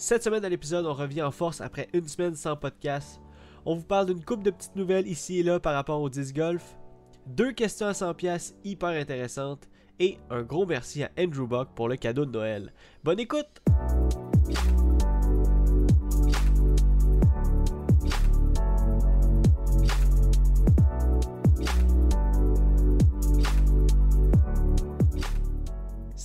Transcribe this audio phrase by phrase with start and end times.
[0.00, 3.20] Cette semaine à l'épisode, on revient en force après une semaine sans podcast.
[3.66, 6.36] On vous parle d'une coupe de petites nouvelles ici et là par rapport au disc
[6.36, 6.78] golf,
[7.26, 9.68] deux questions à 100 pièces hyper intéressantes
[9.98, 12.72] et un gros merci à Andrew Buck pour le cadeau de Noël.
[13.02, 13.60] Bonne écoute!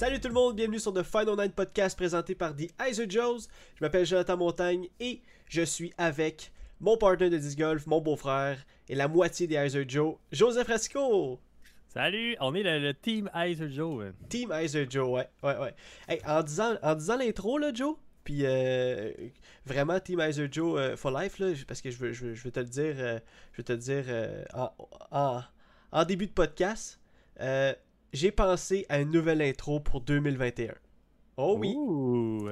[0.04, 3.48] Salut tout le monde, bienvenue sur The Final Night Podcast présenté par The Iser Joes.
[3.76, 8.66] Je m'appelle Jonathan Montagne et je suis avec mon partenaire de disc golf, mon beau-frère
[8.90, 11.40] et la moitié des Iser Joe, Joseph Rasco.
[11.88, 14.12] Salut, on est le, team Iser Joe.
[14.28, 15.74] Team Iser Joe, ouais, ouais, ouais.
[16.10, 17.96] Hey, en disant, en disant l'intro là, Joe,
[18.26, 19.10] puis euh,
[19.66, 22.60] vraiment Team Iser Joe euh, for life là, parce que je veux, je veux, te
[22.60, 23.20] le dire, euh,
[23.54, 24.04] je veux te le dire
[24.54, 24.70] en,
[25.12, 25.42] en,
[25.94, 27.00] en, début de podcast
[28.14, 30.74] j'ai pensé à une nouvelle intro pour 2021.
[31.36, 31.76] Oh oui.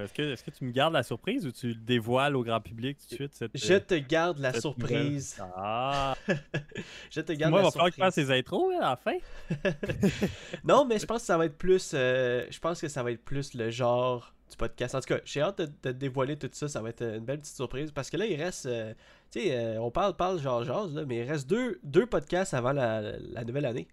[0.01, 2.59] Est-ce que, est que, tu me gardes la surprise ou tu le dévoiles au grand
[2.59, 3.35] public tout de suite?
[3.35, 5.37] Cette, je te garde la surprise.
[5.55, 6.15] Ah!
[7.11, 9.17] je te garde Moi, la il va falloir que ses intros à la fin.
[10.63, 11.91] non, mais je pense que ça va être plus.
[11.93, 14.95] Euh, je pense que ça va être plus le genre du podcast.
[14.95, 16.67] En tout cas, j'ai hâte de, de, dévoiler tout ça.
[16.67, 17.91] Ça va être une belle petite surprise.
[17.91, 18.65] Parce que là, il reste.
[18.65, 18.93] Euh,
[19.29, 22.55] tu sais, euh, on parle, parle genre, genre, là, mais il reste deux, deux podcasts
[22.55, 23.87] avant la, la nouvelle année.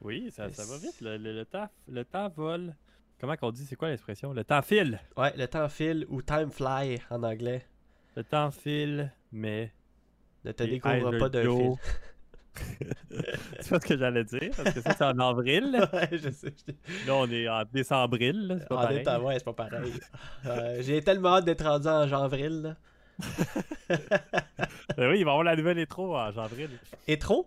[0.00, 1.00] Oui, ça, ça va vite.
[1.00, 2.74] Le, le, temps, le temps vole.
[3.20, 4.32] Comment qu'on dit C'est quoi l'expression?
[4.32, 5.00] Le temps file.
[5.16, 7.66] Ouais, le temps file ou time fly en anglais.
[8.14, 9.72] Le temps file, mais.
[10.44, 11.74] Ne te découvre pas d'un fil.
[13.60, 15.76] c'est pas ce que j'allais dire, parce que ça, c'est en avril.
[15.92, 16.54] ouais, je sais.
[17.06, 18.16] Là, on est en décembre.
[18.18, 19.24] C'est pas, pareil.
[19.24, 19.92] ouais, c'est pas pareil.
[20.46, 22.76] euh, J'ai tellement hâte d'être rendu en janvril.
[24.96, 26.70] Ben oui, il va y avoir la nouvelle intro en janvril.
[27.06, 27.46] Étro?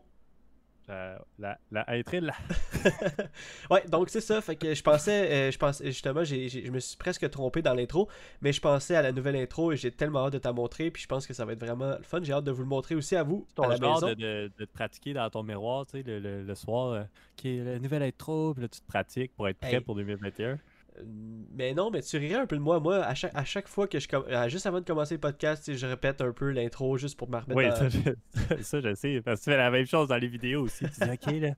[0.90, 1.86] La, la, la
[3.70, 4.42] ouais, donc c'est ça.
[4.42, 8.10] Fait que je pensais, euh, je pensais justement, je me suis presque trompé dans l'intro,
[8.42, 10.90] mais je pensais à la nouvelle intro et j'ai tellement hâte de t'en montrer.
[10.92, 12.20] Puis je pense que ça va être vraiment le fun.
[12.24, 13.46] J'ai hâte de vous le montrer aussi à vous.
[13.56, 14.08] Ton à la genre maison.
[14.08, 17.04] De, de, de, te pratiquer dans ton miroir, tu sais, le, le, soir, euh,
[17.36, 20.58] qui est la nouvelle intro, puis là tu te pratiques pour être prêt pour 2021.
[21.06, 22.80] Mais non, mais tu rirais un peu de moi.
[22.80, 24.08] Moi, à chaque, à chaque fois que je.
[24.48, 27.56] Juste avant de commencer le podcast, je répète un peu l'intro juste pour me remettre
[27.56, 29.22] Oui, ça, je, ça, je sais.
[29.22, 30.86] Parce que tu fais la même chose dans les vidéos aussi.
[30.86, 31.50] Tu dis, OK, là,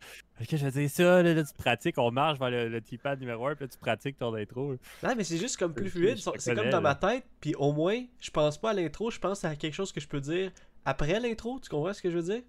[0.41, 3.45] ok, je vais dire ça, là, tu pratiques, on marche vers le, le pad numéro
[3.47, 4.75] 1, puis là, tu pratiques ton intro.
[5.03, 6.17] Non, mais c'est juste comme plus fluide.
[6.37, 9.45] C'est comme dans ma tête, puis au moins, je pense pas à l'intro, je pense
[9.45, 10.51] à quelque chose que je peux dire
[10.85, 11.59] après l'intro.
[11.59, 12.41] Tu comprends ce que je veux dire?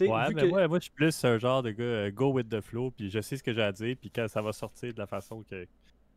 [0.00, 2.60] ouais, mais moi, moi, je suis plus un genre de gars euh, go with the
[2.60, 4.98] flow, puis je sais ce que j'ai à dire, puis quand ça va sortir de
[4.98, 5.66] la façon que,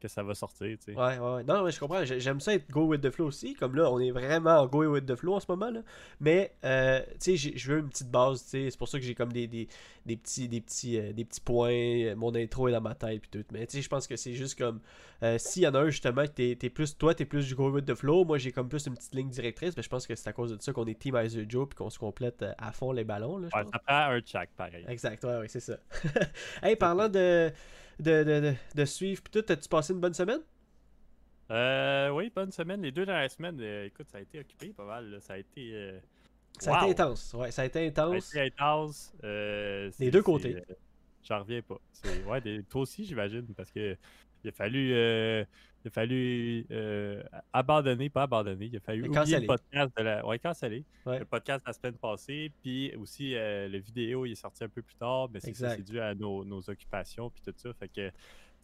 [0.08, 0.78] que ça va sortir.
[0.78, 0.98] Tu sais.
[0.98, 2.04] Ouais, ouais, Non, mais je comprends.
[2.06, 3.54] J'aime ça être go with the flow aussi.
[3.54, 5.70] Comme là, on est vraiment go with the flow en ce moment.
[5.70, 5.82] là
[6.20, 8.44] Mais, euh, tu sais, je veux une petite base.
[8.44, 9.68] tu sais C'est pour ça que j'ai comme des, des,
[10.06, 12.16] des, petits, des, petits, euh, des petits points.
[12.16, 13.22] Mon intro est dans ma tête.
[13.22, 13.46] Puis tout.
[13.52, 14.80] Mais, tu sais, je pense que c'est juste comme.
[15.24, 16.98] Euh, S'il y en a un, justement, que t'es es plus.
[16.98, 18.26] Toi, t'es plus du go with the flow.
[18.26, 19.76] Moi, j'ai comme plus une petite ligne directrice.
[19.76, 21.16] Mais je pense que c'est à cause de ça qu'on est Team
[21.50, 21.68] Joe.
[21.68, 23.38] Puis qu'on se complète euh, à fond les ballons.
[23.38, 24.86] Là, ouais, ça prend un check, pareil.
[24.88, 25.24] Exact.
[25.24, 25.78] Ouais, ouais, c'est ça.
[26.64, 27.52] hey, parlant de.
[28.00, 30.41] De, de, de, suivre, puis tout, as-tu passé une bonne semaine?
[31.51, 32.81] Euh, oui, bonne semaine.
[32.81, 35.17] Les deux dernières semaines, euh, écoute, ça a été occupé pas mal.
[35.22, 35.72] Ça a été.
[35.73, 36.00] Euh,
[36.59, 37.33] ça a été intense.
[37.33, 38.25] Ouais, ça a été intense.
[38.25, 39.13] Ça a été intense.
[39.23, 40.56] Euh, des deux côtés.
[41.23, 41.79] J'en reviens pas.
[42.28, 42.63] Ouais, des...
[42.63, 43.97] toi aussi, j'imagine, parce que
[44.45, 46.67] il a fallu, il a fallu
[47.51, 48.66] abandonner, pas abandonner.
[48.66, 50.25] Il a fallu oublier le podcast de la.
[50.25, 50.39] Ouais.
[51.19, 52.51] Le podcast de la semaine passée.
[52.61, 56.13] Puis aussi, le vidéo, il est sorti un peu plus tard, mais c'est dû à
[56.13, 57.73] nos, nos occupations, puis tout ça.
[57.73, 58.11] Fait que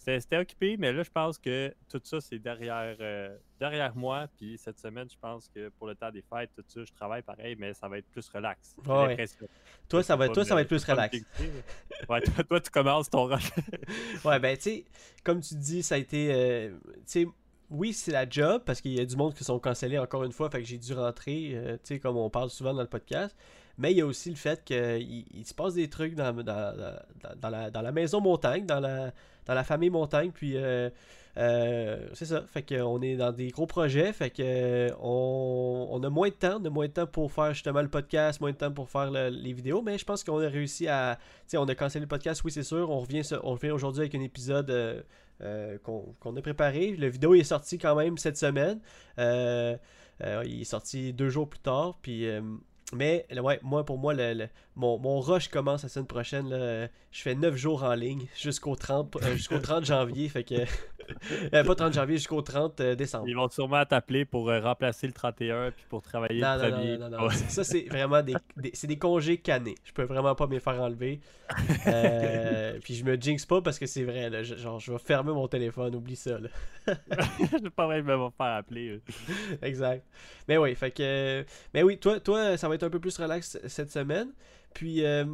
[0.03, 4.27] c'était occupé, mais là, je pense que tout ça, c'est derrière, euh, derrière moi.
[4.35, 7.21] Puis cette semaine, je pense que pour le temps des fêtes, tout ça, je travaille
[7.21, 8.75] pareil, mais ça va être plus relax.
[9.87, 11.17] Toi, ça va, toi, ça va être plus relax.
[12.09, 13.51] ouais, toi, tu commences ton rush.
[14.25, 14.85] ouais, ben, tu sais,
[15.23, 16.33] comme tu dis, ça a été.
[16.33, 17.27] Euh, tu sais,
[17.69, 20.33] oui, c'est la job, parce qu'il y a du monde qui sont cancellés encore une
[20.33, 22.87] fois, fait que j'ai dû rentrer, euh, tu sais, comme on parle souvent dans le
[22.87, 23.35] podcast.
[23.81, 26.31] Mais il y a aussi le fait qu'il il se passe des trucs dans,
[27.41, 30.29] la, maison montagne, dans la, famille montagne.
[30.31, 30.91] Puis euh,
[31.37, 32.43] euh, c'est ça.
[32.45, 34.13] Fait qu'on est dans des gros projets.
[34.13, 36.59] Fait que on, on, a moins de temps.
[36.61, 39.09] On a moins de temps pour faire justement le podcast, moins de temps pour faire
[39.09, 39.81] les vidéos.
[39.81, 41.17] Mais je pense qu'on a réussi à.
[41.49, 42.87] Tu on a cancellé le podcast, oui, c'est sûr.
[42.91, 44.69] On revient, revient aujourd'hui avec un épisode.
[44.69, 46.91] Euh, qu'on a préparé.
[46.91, 48.79] Le vidéo est sorti quand même cette semaine.
[49.17, 51.97] il est sorti deux jours plus tard.
[52.03, 52.27] Puis
[52.93, 56.49] mais ouais, moi pour moi, le, mon, rush commence la semaine prochaine.
[57.11, 60.29] Je fais 9 jours en ligne jusqu'au 30, euh, jusqu'au 30 janvier.
[60.29, 60.55] Fait que
[61.53, 63.27] Euh, pas 30 janvier jusqu'au 30 euh, décembre.
[63.27, 66.97] Ils vont sûrement t'appeler pour euh, remplacer le 31 puis pour travailler non, le premier.
[66.97, 68.35] Non, non, non, Ça, c'est vraiment des,
[68.73, 69.75] c'est des congés canés.
[69.83, 71.19] Je peux vraiment pas me faire enlever.
[72.83, 74.29] puis je me jinx pas parce que c'est vrai.
[74.29, 75.95] Là, genre, je vais fermer mon téléphone.
[75.95, 76.39] Oublie ça.
[76.39, 76.49] Là.
[77.39, 79.01] je vais pas vraiment me faire appeler.
[79.61, 80.05] exact.
[80.47, 81.45] Mais oui, fait que.
[81.73, 84.29] Mais oui, toi, toi, ça va être un peu plus relax cette semaine.
[84.73, 85.05] Puis.
[85.05, 85.25] Euh,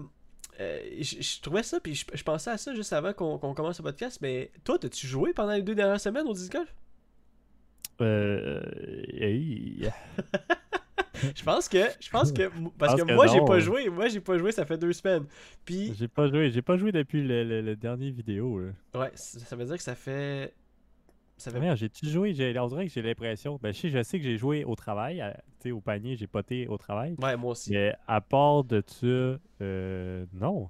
[0.58, 4.52] je, trouvais ça, puis je, pensais à ça juste avant qu'on commence le podcast, mais
[4.64, 6.74] toi, as-tu joué pendant les deux dernières semaines au disc golf?
[8.02, 8.62] Euh.
[11.36, 11.84] je pense que.
[12.00, 12.50] Je pense que.
[12.78, 13.90] Parce que, moi, j'ai pas joué.
[13.90, 15.26] Moi, j'ai pas joué, ça fait deux semaines.
[15.66, 15.94] Puis.
[15.98, 16.52] J'ai pas joué.
[16.52, 18.62] J'ai pas joué depuis le, le, dernier vidéo.
[18.94, 20.54] Ouais, ça veut dire que ça fait
[21.38, 22.34] ça j'ai-tu joué?
[22.34, 23.60] J'ai, on dirait que j'ai l'impression.
[23.62, 25.24] Ben, je sais, je sais que j'ai joué au travail.
[25.60, 27.16] sais, au panier, j'ai poté au travail.
[27.22, 27.72] Ouais, moi aussi.
[27.72, 30.70] Mais à part de ça, euh, non.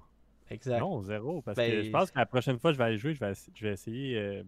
[0.49, 0.79] Exact.
[0.79, 1.41] Non, zéro.
[1.41, 3.19] Parce que ben, je pense que la prochaine fois que je vais aller jouer, je
[3.19, 4.17] vais, je vais essayer.
[4.17, 4.43] Euh,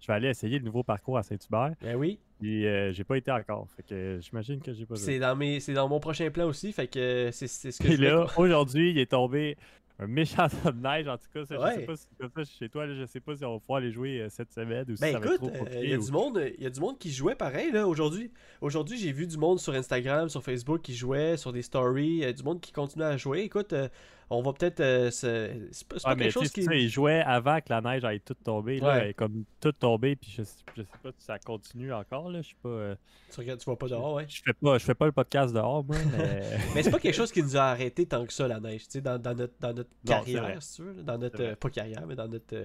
[0.00, 1.74] je vais aller essayer le nouveau parcours à Saint-Hubert.
[1.82, 2.18] Ben oui.
[2.40, 3.68] Puis euh, j'ai pas été encore.
[3.76, 5.04] Fait que j'imagine que j'ai pas joué.
[5.04, 6.72] C'est dans, mes, c'est dans mon prochain plan aussi.
[6.72, 9.58] Fait que c'est, c'est ce que Et là, aujourd'hui, il est tombé
[10.00, 11.44] un méchant de neige, en tout cas.
[11.44, 13.54] Ça, Je sais pas si comme ça chez toi, là, je sais pas si on
[13.54, 15.66] va pouvoir les jouer euh, cette semaine ou si ben ça écoute, va être trop
[15.70, 18.30] il euh, y, a du monde, y a du monde qui jouait pareil là aujourd'hui.
[18.60, 22.42] Aujourd'hui, j'ai vu du monde sur Instagram, sur Facebook qui jouait, sur des stories, du
[22.42, 23.40] monde qui continue à jouer.
[23.40, 23.88] Écoute, euh,
[24.32, 25.50] on va peut-être euh, se.
[25.72, 26.62] C'est pas, quelque chose qui.
[26.62, 28.78] Ça, il jouait avant que la neige aille toute tomber.
[28.78, 30.42] Là, comme toute tombée, puis je,
[30.76, 32.30] je sais pas si ça continue encore.
[32.30, 32.68] Là, je sais pas.
[32.68, 32.94] Euh,
[33.32, 34.26] tu regardes, tu vois pas dehors, ouais.
[34.28, 35.96] Je fais pas, je fais pas le podcast dehors, moi.
[36.16, 38.84] Mais, mais c'est pas quelque chose qui nous a arrêté tant que ça, la neige,
[38.84, 41.02] tu sais, dans, dans, notre, dans notre carrière, si tu veux.
[41.02, 41.42] Dans notre.
[41.42, 42.56] Euh, pas carrière, mais dans notre.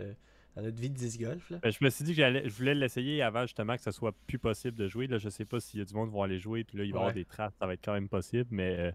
[0.56, 1.50] dans notre vie de disc golf.
[1.50, 1.58] Là.
[1.64, 4.38] Ben, je me suis dit que je voulais l'essayer avant justement que ce soit plus
[4.38, 5.08] possible de jouer.
[5.08, 6.84] Là, je sais pas s'il y a du monde qui va aller jouer, puis là,
[6.84, 8.94] il va y avoir des traces, ça va être quand même possible, mais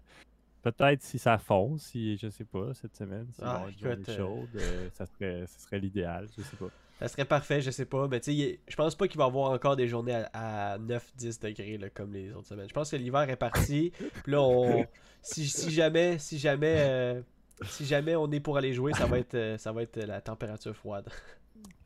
[0.61, 4.17] Peut-être si ça fond, si je sais pas, cette semaine, si ah, va écoute, euh,
[4.17, 6.67] chaude, euh, ça serait, ça serait l'idéal, je sais pas.
[6.99, 9.27] Ça serait parfait, je sais pas, mais tu sais, je pense pas qu'il va y
[9.27, 12.69] avoir encore des journées à, 9-10 degrés là, comme les autres semaines.
[12.69, 13.91] Je pense que l'hiver est parti,
[14.23, 14.85] puis là, on,
[15.23, 17.21] si, si, jamais, si jamais, euh,
[17.63, 20.75] si jamais on est pour aller jouer, ça va être, ça va être la température
[20.75, 21.09] froide.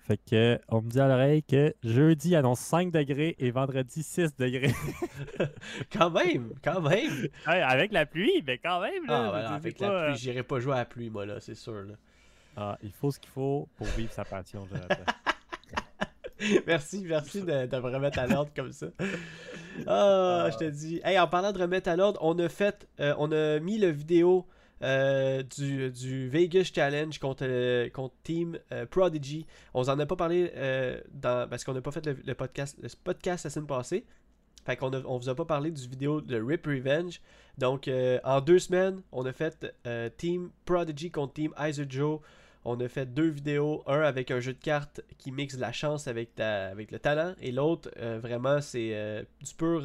[0.08, 4.36] Fait que on me dit à l'oreille que jeudi annonce 5 degrés et vendredi 6
[4.38, 4.76] degrés.
[5.92, 7.28] quand même, quand même.
[7.48, 9.08] avec la pluie, mais quand même.
[9.08, 11.56] Là, ah, avec la pluie, euh, j'irai pas jouer à la pluie, moi, là, c'est
[11.56, 11.74] sûr.
[11.74, 11.96] Là.
[12.56, 14.68] Ah, il faut ce qu'il faut pour vivre sa passion,
[16.68, 18.88] merci, merci de, de, me remettre à l'ordre comme ça.
[19.88, 21.02] Ah, je te dis.
[21.04, 23.90] Hey, en parlant de remettre à l'ordre, on a fait, euh, on a mis le
[23.90, 24.46] vidéo
[24.82, 29.46] euh, du, Vegas Challenge contre, euh, contre Team euh, Prodigy.
[29.74, 30.52] On en a pas parlé
[31.12, 34.06] dans, parce qu'on n'a pas fait le, podcast, le podcast la semaine passée.
[34.66, 37.22] Fait qu'on on vous a pas parlé du vidéo de Rip Revenge.
[37.58, 37.90] Donc,
[38.24, 39.74] en deux semaines, on a fait
[40.18, 42.20] Team Prodigy contre Team Iser Joe.
[42.68, 46.08] On a fait deux vidéos, un avec un jeu de cartes qui mixe la chance
[46.08, 49.84] avec, avec le talent, et l'autre, vraiment, c'est du pur,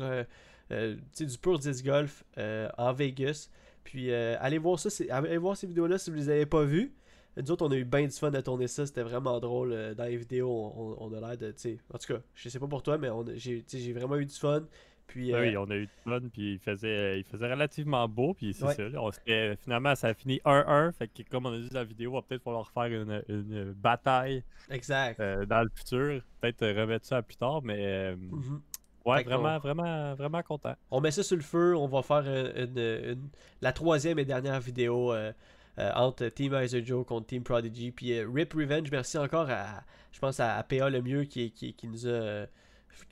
[0.71, 3.51] du pur disc golf en Vegas.
[3.85, 6.93] Puis euh, allez voir ça, allez voir ces vidéos-là si vous les avez pas vues.
[7.37, 9.73] Nous autres, on a eu bien du fun à tourner ça, c'était vraiment drôle.
[9.73, 10.51] Euh, dans les vidéos,
[10.99, 11.55] on, a l'air de.
[11.95, 14.65] En tout cas, je sais pas pour toi, mais j'ai vraiment eu du fun.
[15.07, 18.33] Puis, Oui, euh, on a eu du fun, puis il faisait, il faisait relativement beau,
[18.33, 19.57] puis c'est ça.
[19.61, 22.15] finalement, ça a fini 1-1, fait que comme on a dit dans la vidéo, on
[22.15, 25.21] va peut-être falloir faire une, une bataille exact.
[25.21, 26.23] dans le futur.
[26.41, 28.61] Peut-être remettre ça plus tard, mais mm-hmm.
[29.05, 30.75] Ouais, vraiment, vraiment, vraiment content.
[30.91, 31.75] On met ça sur le feu.
[31.77, 33.31] On va faire une,
[33.63, 35.33] la troisième et dernière vidéo euh,
[35.79, 37.93] euh, entre Team Iser Joe contre Team Prodigy.
[37.93, 39.83] Puis euh, Rip Revenge, merci encore à,
[40.13, 42.47] je pense, à, PA le mieux qui, qui, qui nous a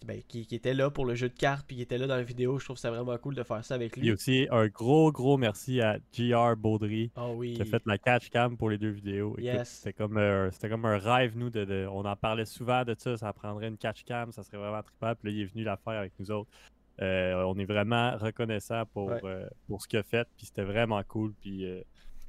[0.07, 2.23] ben, qui, était là pour le jeu de cartes puis qui était là dans la
[2.23, 2.59] vidéo.
[2.59, 4.09] Je trouve ça vraiment cool de faire ça avec lui.
[4.09, 8.31] Et aussi un gros gros merci à JR Baudry ah qui a fait la catch
[8.31, 9.37] cam pour les deux vidéos.
[9.65, 13.33] C'était comme, euh, comme un rêve, nous, de, on en parlait souvent de ça, ça
[13.33, 15.15] prendrait une catch cam, ça serait vraiment trippant.
[15.15, 16.51] Puis là, il est venu la faire avec nous autres.
[17.01, 21.03] Euh, on est vraiment reconnaissant pour, euh, pour ce qu'il a fait, puis c'était vraiment
[21.05, 21.33] cool.
[21.41, 21.65] Puis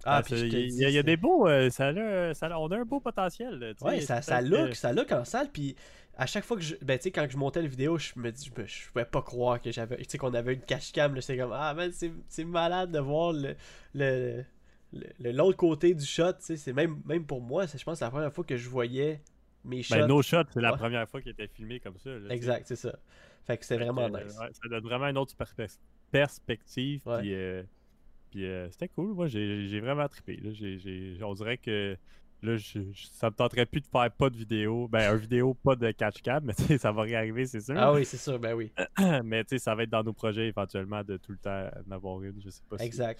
[0.05, 1.47] ah, puis il y, a des beaux.
[1.69, 1.91] ça,
[2.33, 3.75] ça on a un beau potentiel.
[3.81, 5.49] Ouais, ça, ça look, ça look en salle.
[5.51, 5.75] Puis
[6.19, 6.75] à chaque fois que je.
[6.81, 9.61] Ben, tu sais, quand je montais la vidéo, je me dis, je, pouvais pas croire
[9.61, 9.95] que j'avais.
[9.97, 13.31] Tu sais, qu'on avait une cache cam, c'est comme, ah, man, c'est malade de voir
[13.31, 13.55] le.
[13.95, 14.43] le
[15.19, 18.33] l'autre côté du shot, tu sais, c'est même, même pour moi, je pense, la première
[18.33, 19.21] fois que je voyais
[19.63, 19.95] mes ben, shots.
[19.95, 22.09] Ben, nos shots, c'est la première fois qu'ils étaient filmés comme ça.
[22.29, 22.97] exact, c'est ça.
[23.45, 24.33] Fait que c'est vraiment nice.
[24.33, 25.35] ça donne vraiment une autre
[26.11, 27.01] perspective.
[27.19, 27.63] Puis, euh,
[28.31, 29.13] puis euh, c'était cool.
[29.13, 30.37] Moi, j'ai vraiment trippé.
[30.37, 31.27] Là.
[31.27, 31.95] on dirait que
[32.41, 32.79] Là, je,
[33.13, 34.87] ça me tenterait plus de faire pas de vidéo.
[34.87, 37.75] Ben, un vidéo, pas de catch cam, mais ça va réarriver, c'est sûr.
[37.77, 38.71] Ah oui, c'est sûr, ben oui.
[39.23, 41.91] mais tu sais, ça va être dans nos projets éventuellement de tout le temps en
[41.91, 43.19] avoir une, je sais pas Exact.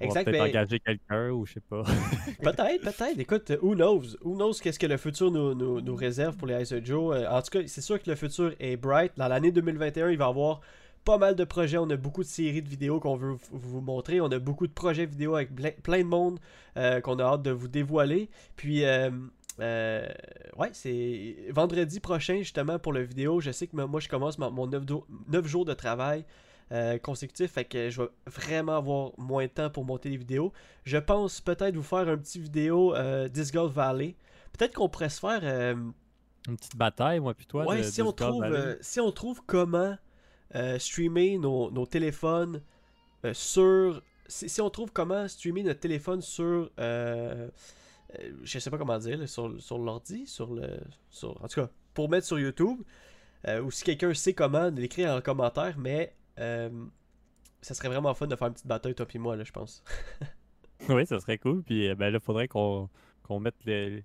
[0.00, 0.24] Exact.
[0.24, 1.82] peut-être engager quelqu'un ou je sais pas.
[2.42, 3.18] peut-être, peut-être.
[3.18, 4.16] Écoute, who knows?
[4.22, 7.16] Who knows qu'est-ce que le futur nous, nous, réserve pour les Ice Joe?
[7.16, 9.12] Euh, en tout cas, c'est sûr que le futur est bright.
[9.16, 10.60] Dans l'année 2021, il va y avoir
[11.08, 11.78] pas mal de projets.
[11.78, 14.20] On a beaucoup de séries de vidéos qu'on veut vous montrer.
[14.20, 16.38] On a beaucoup de projets vidéo avec plein de monde
[16.76, 18.28] euh, qu'on a hâte de vous dévoiler.
[18.56, 19.08] Puis, euh,
[19.58, 23.40] ouais, c'est vendredi prochain, justement, pour la vidéo.
[23.40, 26.26] Je sais que moi, je commence mon 9 jours de travail.
[26.70, 30.52] Euh, consécutif, fait que je vais vraiment avoir moins de temps pour monter les vidéos.
[30.84, 34.14] Je pense peut-être vous faire un petit vidéo euh, Disc Golf Valley.
[34.52, 35.74] Peut-être qu'on pourrait se faire euh,
[36.46, 37.64] une petite bataille, moi puis toi.
[37.64, 38.44] Ouais, si, on trouve,
[38.82, 39.96] si on trouve comment
[40.78, 42.62] streamer nos, téléphones
[43.32, 44.02] sur.
[44.26, 46.70] Si, on trouve comment streamer notre téléphone sur.
[46.78, 47.48] je
[48.58, 50.78] sais pas comment dire, sur, sur l'ordi, sur le.
[51.10, 52.80] Sur, en tout cas, pour mettre sur YouTube.
[53.62, 56.70] ou si quelqu'un sait comment, l'écrire en commentaire, mais euh,
[57.60, 59.82] ça serait vraiment fun de faire une petite bataille, toi et moi, là, je pense.
[60.88, 61.62] oui, ça serait cool.
[61.62, 62.88] Puis euh, ben là, faudrait qu'on
[63.28, 63.56] qu'on mette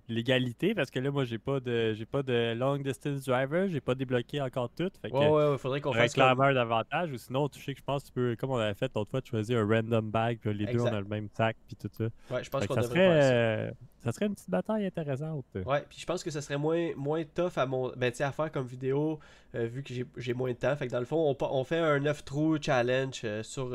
[0.08, 3.80] l'égalité parce que là moi j'ai pas de j'ai pas de long distance driver j'ai
[3.80, 7.48] pas débloqué encore tout fait que ouais ouais, faudrait qu'on fasse clameur davantage ou sinon
[7.48, 9.30] tu sais que je pense que tu peux comme on avait fait l'autre fois tu
[9.30, 12.04] choisis un random bag puis les deux on a le même sac puis tout ça.
[12.34, 13.32] Ouais je pense qu'on devrait serait, ça.
[13.32, 13.70] Euh,
[14.04, 15.46] ça serait une petite bataille intéressante.
[15.64, 18.52] Ouais puis je pense que ça serait moins moins tough à mon ben à faire
[18.52, 19.18] comme vidéo
[19.54, 20.76] euh, vu que j'ai moins de temps.
[20.76, 23.74] Fait que dans le fond on, on fait un 9 trous challenge euh, sur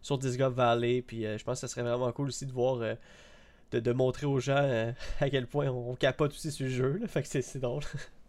[0.00, 2.80] sur Disc Valley puis je pense que ça serait vraiment cool aussi de voir
[3.72, 6.98] de, montrer aux gens euh, à quel point on, capote aussi ce jeu.
[6.98, 7.82] Là, fait que c'est drôle.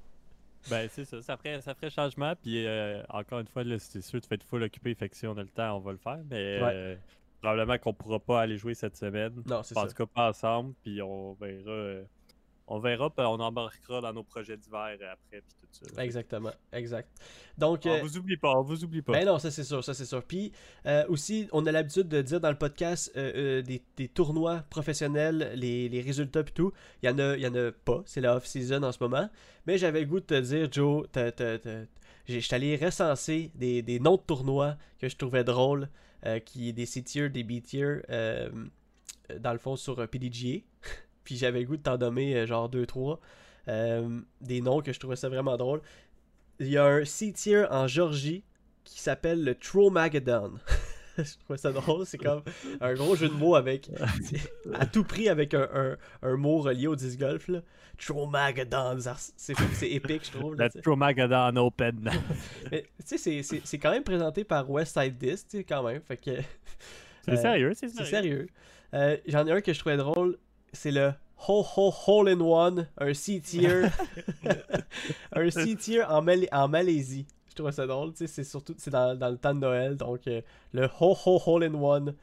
[0.69, 1.21] ben, c'est ça.
[1.21, 2.33] Ça ferait, ça ferait changement.
[2.41, 4.93] Puis, euh, encore une fois, c'est sûr, tu vas être full occupé.
[4.95, 6.19] Fait que si on a le temps, on va le faire.
[6.29, 6.95] Mais euh,
[7.41, 9.43] probablement qu'on pourra pas aller jouer cette semaine.
[9.45, 9.81] Non, c'est ça.
[9.81, 10.73] En tout cas, pas ensemble.
[10.83, 12.01] Puis, on verra
[12.67, 16.03] on verra, puis on embarquera dans nos projets d'hiver après, puis tout ça.
[16.03, 17.09] Exactement, exact.
[17.57, 19.13] Donc, on euh, vous oublie pas, on vous oublie pas.
[19.13, 20.21] Ben non, ça c'est sûr, ça c'est sûr.
[20.21, 20.51] Puis
[20.85, 26.01] euh, aussi, on a l'habitude de dire dans le podcast euh, des, tournois professionnels, les,
[26.01, 26.73] résultats puis tout.
[27.01, 29.29] Il y en a, il y en a pas, c'est la off-season en ce moment.
[29.65, 34.17] Mais j'avais le goût de te dire, Joe, je suis allé recenser des, des, noms
[34.17, 35.89] de tournois que je trouvais drôles,
[36.45, 38.01] qui des C-tier, des B-tier,
[39.39, 40.59] dans le fond sur PDGA.
[41.27, 43.19] puis j'avais le goût de t'en nommer euh, genre 2-3.
[43.67, 45.81] Euh, des noms que je trouvais ça vraiment drôle.
[46.61, 48.45] Il y a un C-tier en Georgie
[48.85, 50.53] qui s'appelle le Tromageddon.
[51.17, 52.43] je trouvais ça drôle, c'est comme
[52.79, 53.91] un gros jeu de mots avec
[54.73, 57.59] à tout prix avec un, mot relié au disc golf là.
[57.97, 58.97] Tromageddon,
[59.35, 60.55] c'est épique je trouve.
[60.55, 62.09] Le Tromageddon Open.
[62.71, 66.31] Mais tu sais c'est quand même présenté par Westside Disc quand même, fait que
[67.23, 68.47] c'est sérieux, c'est sérieux.
[68.93, 69.19] sérieux.
[69.27, 70.37] J'en ai un que je trouvais drôle,
[70.73, 71.13] c'est le
[71.47, 73.83] Ho Ho Hole in One, un C-tier.
[75.33, 77.27] un C-tier en, en, Malaisie.
[77.49, 79.95] Je trouve ça drôle, tu sais, c'est surtout c'est dans, dans, le temps de Noël,
[79.95, 80.41] donc euh,
[80.73, 82.15] le Ho Ho Hole in One.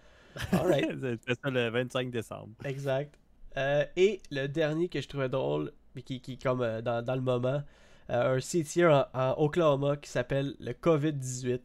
[0.52, 0.90] Alright.
[1.26, 2.50] c'est ça le 25 décembre.
[2.64, 3.14] Exact.
[3.56, 7.14] Euh, et le dernier que je trouvais drôle, mais qui, qui comme euh, dans, dans,
[7.14, 7.62] le moment,
[8.08, 11.60] un C-tier en, en, Oklahoma qui s'appelle le COVID-18.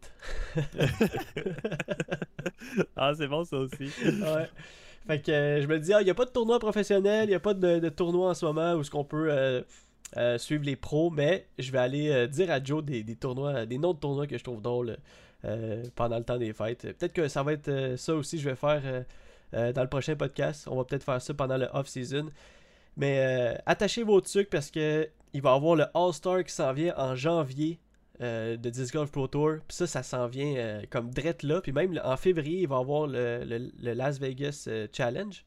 [2.96, 3.90] ah, c'est bon ça aussi.
[4.06, 4.50] ouais.
[5.08, 7.30] Fait que euh, je me dis, il ah, n'y a pas de tournoi professionnel, il
[7.30, 9.62] n'y a pas de, tournoi en ce moment où ce qu'on peut euh,
[10.18, 13.94] euh, suivre les pros, mais je vais aller dire à Joe des, tournois, des noms
[13.94, 14.98] de tournois que je trouve drôles
[15.96, 16.82] pendant le temps des fêtes.
[16.82, 19.06] Peut-être que ça va être ça aussi je vais faire
[19.54, 20.68] dans le prochain podcast.
[20.70, 22.30] On va peut-être faire ça pendant le off-season.
[22.98, 26.94] Mais attachez vos trucs parce que il va y avoir le All-Star qui s'en vient
[26.98, 27.80] en janvier
[28.22, 29.60] euh, de Disc Golf Pro Tour.
[29.66, 31.62] Puis ça, ça s'en vient euh, comme drette là.
[31.62, 35.46] Puis même en février, il va y avoir le, le, Las Vegas euh, Challenge.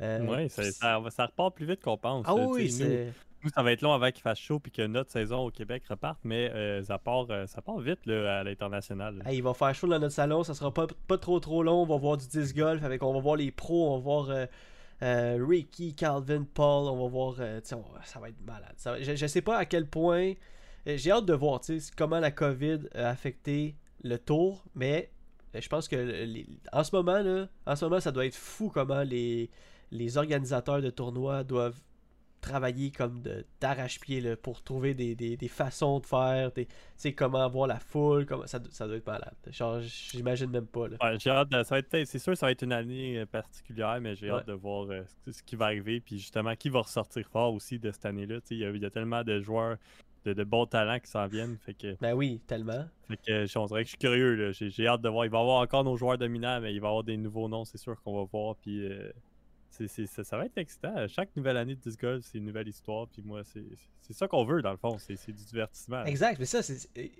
[0.00, 0.62] oui, ça,
[1.10, 2.24] ça, repart plus vite qu'on pense.
[2.26, 3.12] Ah oui, c'est.
[3.44, 5.82] Nous, ça va être long avant qu'il fasse chaud puis que notre saison au Québec
[5.88, 6.50] reparte, mais
[6.84, 9.22] ça, part, ça part vite là, à l'international.
[9.30, 11.82] il va faire chaud dans notre salon, ça sera pas, pas trop trop long.
[11.82, 14.48] On va voir du disc golf, avec, on va voir les pros, on va voir
[15.46, 17.34] Ricky, Calvin, Paul, on va voir.
[17.62, 19.02] ça va être malade.
[19.02, 20.32] je, je sais pas à quel point
[20.86, 21.60] j'ai hâte de voir
[21.96, 25.10] comment la COVID a affecté le tour, mais
[25.54, 28.70] euh, je pense que en ce moment là, en ce moment ça doit être fou
[28.72, 29.50] comment les,
[29.90, 31.80] les organisateurs de tournois doivent
[32.40, 33.22] travailler comme
[33.60, 36.68] d'arrache-pied pour trouver des, façons de faire, des,
[37.14, 39.34] comment avoir la foule, comment, ça, ça doit être malade.
[39.82, 40.86] j'imagine même pas.
[41.18, 43.98] J'ai hâte de, ça va être, c'est sûr ça va être une année euh, particulière,
[44.00, 44.86] mais j'ai hâte de voir
[45.26, 48.38] ce qui va arriver, puis justement qui va ressortir fort aussi de cette année-là.
[48.50, 49.76] Il y, a tellement de joueurs
[50.34, 51.56] de, bons talents qui s'en viennent.
[51.58, 52.84] Fait que, ben oui, tellement.
[53.08, 54.52] Fait que je, dirait que je suis curieux.
[54.52, 55.24] J'ai, hâte de voir.
[55.24, 57.48] Il va y avoir encore nos joueurs dominants, mais il va y avoir des nouveaux
[57.48, 58.56] noms, c'est sûr qu'on va voir.
[58.56, 59.10] Puis euh,
[60.06, 60.94] ça, ça, va être excitant.
[61.08, 63.06] Chaque nouvelle année de disc golf, c'est une nouvelle histoire.
[63.08, 64.96] Puis moi, c'est ça qu'on veut, dans le fond.
[64.98, 66.04] C'est du divertissement.
[66.04, 66.38] Exact.
[66.38, 66.60] Mais ça,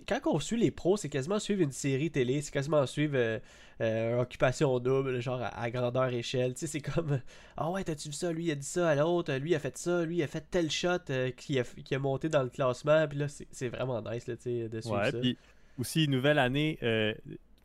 [0.08, 2.42] quand on suit les pros, c'est quasiment suivre une série télé.
[2.42, 3.38] C'est quasiment suivre euh,
[3.80, 6.54] euh, occupation double, genre à, grandeur échelle.
[6.54, 7.20] Tu sais, c'est comme
[7.56, 8.32] Ah ouais, t'as-tu vu ça?
[8.32, 9.34] Lui, il a dit ça à l'autre.
[9.34, 10.04] Lui, il a fait ça.
[10.04, 13.06] Lui, il a fait tel shot euh, qui, a, qui a monté dans le classement.
[13.08, 14.40] Puis là, c'est vraiment nice là, de
[14.80, 15.18] suivre ouais, ça.
[15.18, 15.36] Puis
[15.78, 16.78] aussi, nouvelle année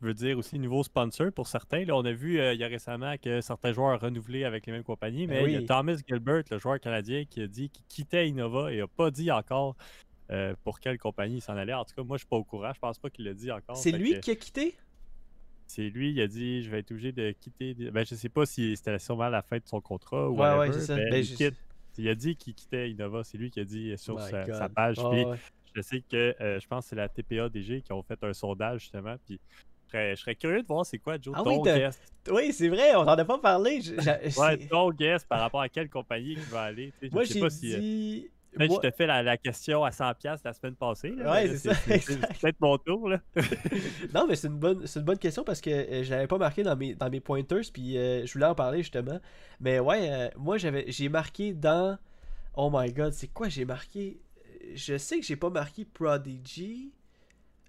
[0.06, 1.84] veux dire aussi nouveau sponsor pour certains.
[1.84, 4.72] Là, on a vu euh, il y a récemment que certains joueurs renouvelé avec les
[4.72, 7.84] mêmes compagnies, mais il y a Thomas Gilbert, le joueur canadien, qui a dit qu'il
[7.86, 9.76] quittait Innova et n'a pas dit encore
[10.30, 11.74] euh, pour quelle compagnie il s'en allait.
[11.74, 12.72] En tout cas, moi, je suis pas au courant.
[12.74, 13.76] Je pense pas qu'il l'a dit encore.
[13.76, 14.76] C'est lui qui a quitté?
[15.66, 17.74] C'est lui, il a dit je vais être obligé de quitter.
[17.74, 20.72] Ben, je sais pas si c'était sûrement la fin de son contrat ou ouais, ouais,
[20.72, 20.96] c'est ça.
[20.96, 21.24] Ben,
[21.98, 23.24] il, a dit qu'il quittait Innova.
[23.24, 24.96] C'est lui qui a dit sur sa, page.
[25.74, 28.82] je sais que euh, je pense que c'est la TPA-DG qui ont fait un sondage
[28.82, 29.16] justement.
[29.26, 29.40] Puis
[29.92, 32.00] je serais curieux de voir c'est quoi, Joe, ah ton oui, guest.
[32.30, 33.80] Oui, c'est vrai, on n'en a pas parlé.
[34.36, 36.92] ouais, ton guest par rapport à quelle compagnie qui va aller.
[37.10, 38.30] Moi, j'ai dit...
[38.60, 41.12] Euh, je te fais la, question à 100$ la semaine passée.
[41.12, 41.74] Ouais, c'est ça.
[41.74, 43.08] C'est peut-être mon tour.
[43.08, 43.20] Là.
[44.14, 46.62] non, mais c'est une bonne, une bonne question parce que euh, je l'avais pas marqué
[46.62, 49.18] dans mes, dans mes pointers, puis euh, je voulais en parler justement.
[49.60, 51.98] Mais ouais, moi j'avais j'ai marqué dans.
[52.54, 54.20] Oh my god, c'est quoi j'ai marqué?
[54.74, 56.92] Je sais que j'ai pas marqué Prodigy.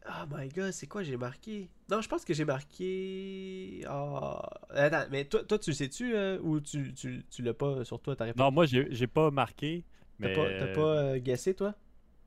[0.06, 1.70] Oh my god, c'est quoi j'ai marqué?
[1.90, 3.86] Non, je pense que j'ai marqué.
[3.90, 4.40] Oh...
[4.70, 8.02] Attends, mais toi, toi tu le sais-tu euh, ou tu, tu, tu l'as pas sur
[8.02, 8.40] toi ta réponse?
[8.40, 9.84] Non, moi j'ai pas marqué.
[10.20, 10.34] Mais...
[10.34, 11.74] T'as pas, pas euh, guessé toi?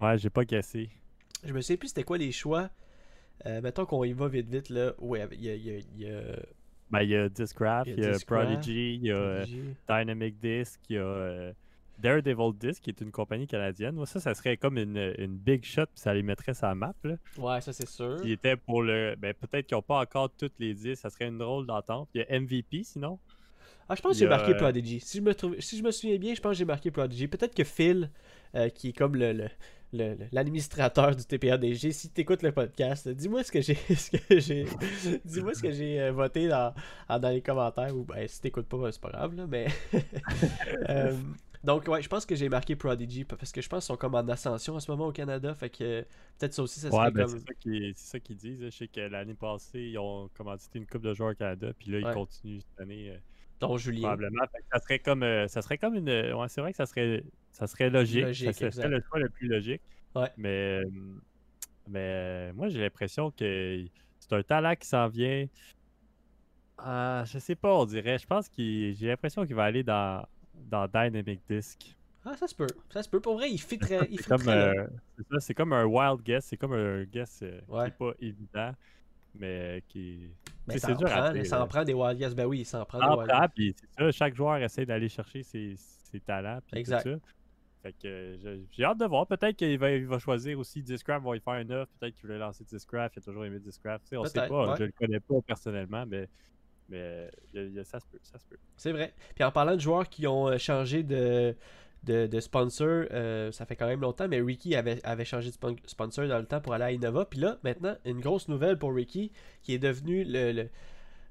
[0.00, 0.90] Ouais, j'ai pas guessé.
[1.44, 2.70] Je me sais plus c'était quoi les choix.
[3.44, 4.94] Euh, mettons qu'on y va vite vite là.
[4.98, 5.54] Ouais, il y a.
[5.54, 6.22] Il y a,
[6.90, 9.44] Ben, il y a Discraft, il y a, Prodigy, il y a
[9.88, 11.52] Dynamic Disc, il y a.
[11.98, 13.94] Daredevil Disc, qui est une compagnie canadienne.
[13.94, 16.74] Moi, ça, ça serait comme une, une big shot, puis ça les mettrait sur la
[16.74, 16.94] map.
[17.04, 17.14] Là.
[17.38, 18.20] Ouais, ça, c'est sûr.
[18.20, 19.14] Qui était pour le.
[19.18, 22.08] Ben, peut-être qu'ils n'ont pas encore toutes les disques, ça serait une drôle d'entente.
[22.14, 23.18] Il y a MVP sinon.
[23.88, 24.98] Ah, je pense que j'ai marqué Prodigy.
[25.00, 25.60] Si je, me trouve...
[25.60, 27.28] si je me souviens bien, je pense que j'ai marqué Prodigy.
[27.28, 28.10] Peut-être que Phil,
[28.56, 29.48] euh, qui est comme le,
[30.32, 33.78] l'administrateur du TPADG, si tu écoutes le podcast, dis-moi ce que j'ai
[35.24, 36.74] dis-moi ce que j'ai euh, voté dans,
[37.08, 39.66] dans les commentaires ou ben, si t'écoutes pas, c'est pas grave là, mais
[40.88, 41.16] euh,
[41.66, 44.14] donc, ouais, je pense que j'ai marqué Prodigy parce que je pense qu'ils sont comme
[44.14, 45.52] en ascension en ce moment au Canada.
[45.52, 46.02] Fait que
[46.38, 47.40] peut-être ça aussi, ça serait ben, comme.
[47.40, 48.60] C'est ça qu'ils disent.
[48.62, 51.72] Je sais que l'année passée, ils ont commandité une coupe de joueurs au Canada.
[51.76, 53.10] Puis là, ils continuent cette année.
[53.10, 53.18] Euh,
[53.58, 54.02] Donc, Julien.
[54.02, 54.44] Probablement.
[54.72, 56.08] ça serait comme, euh, ça serait comme une.
[56.08, 58.32] Ouais, c'est vrai que ça serait, ça serait logique.
[58.32, 59.82] ça serait le choix le plus logique.
[60.14, 60.30] Ouais.
[60.36, 60.82] Mais,
[61.88, 63.84] mais moi, j'ai l'impression que
[64.20, 65.46] c'est un talent qui s'en vient.
[66.86, 68.18] Euh, je sais pas, on dirait.
[68.18, 68.94] Je pense qu'il.
[68.94, 70.24] J'ai l'impression qu'il va aller dans
[70.56, 71.96] dans Dynamic Disc.
[72.24, 72.66] Ah, ça se peut.
[72.90, 73.20] Ça se peut.
[73.20, 74.00] Pour vrai, il fit très.
[74.10, 74.86] c'est comme, euh,
[75.38, 76.46] c'est comme un wild guess.
[76.46, 78.72] C'est comme un guess euh, qui n'est pas évident,
[79.34, 80.30] mais qui.
[80.66, 82.34] Mais ça, en prend, ça en prend des wild guess.
[82.34, 83.50] Ben oui, ça en prend des wild guess.
[83.54, 86.60] Puis c'est ça, chaque joueur essaie d'aller chercher ses, ses talents.
[86.72, 87.04] Exact.
[87.04, 87.18] Tout ça.
[87.82, 88.38] Fait que
[88.72, 89.28] j'ai hâte de voir.
[89.28, 91.92] Peut-être qu'il va, il va choisir aussi Discraft, va y faire un offre.
[92.00, 93.14] Peut-être qu'il voulait lancer Discraft.
[93.14, 94.12] Il a toujours aimé Discraft.
[94.12, 94.74] on sait pas.
[94.76, 96.28] Je le connais pas personnellement, mais
[96.88, 97.28] mais
[97.84, 98.56] ça se peut, ça se peut.
[98.76, 99.12] C'est vrai.
[99.34, 101.54] Puis en parlant de joueurs qui ont euh, changé de,
[102.04, 106.28] de, sponsor, euh, ça fait quand même longtemps, mais Ricky avait, avait changé de sponsor
[106.28, 107.24] dans le temps pour aller à Innova.
[107.24, 110.68] Puis là, maintenant, une grosse nouvelle pour Ricky, qui est devenu le,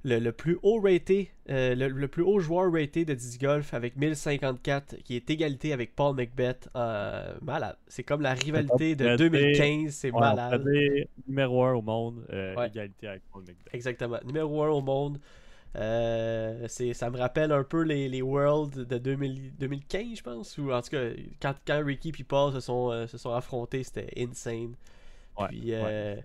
[0.03, 4.97] le, plus haut raté, euh, le, plus haut joueur raté de disc golf avec 1054,
[5.03, 6.67] qui est égalité avec Paul McBeth.
[6.73, 7.77] malade.
[7.87, 10.65] C'est comme la rivalité de 2015, c'est malade.
[11.27, 13.73] Numéro 1 au monde, égalité avec Paul McBeth.
[13.73, 14.17] Exactement.
[14.25, 15.19] Numéro 1 au monde.
[15.75, 20.57] Euh, ça me rappelle un peu les, les Worlds de 2015, je pense.
[20.57, 21.09] Ou en tout cas,
[21.41, 24.75] quand, quand Ricky et Paul se sont, euh, se sont affrontés, c'était insane.
[25.37, 26.15] Ouais, puis, euh,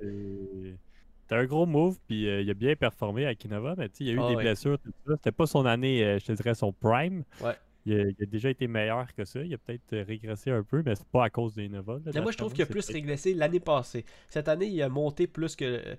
[1.23, 4.13] C'était un gros move, puis il a bien performé à Kinova, mais il y a
[4.13, 5.15] eu ah des blessures, tout ça.
[5.17, 7.25] C'était pas son année, je te dirais, son prime.
[7.43, 7.55] Ouais.
[7.87, 9.43] Il a, déjà été meilleur que ça.
[9.43, 11.99] Il a peut-être régressé un peu, mais c'est pas à cause d'Innova.
[12.21, 14.05] Moi, je trouve qu'il a plus régressé l'année passée.
[14.29, 15.97] Cette année, il a monté plus que,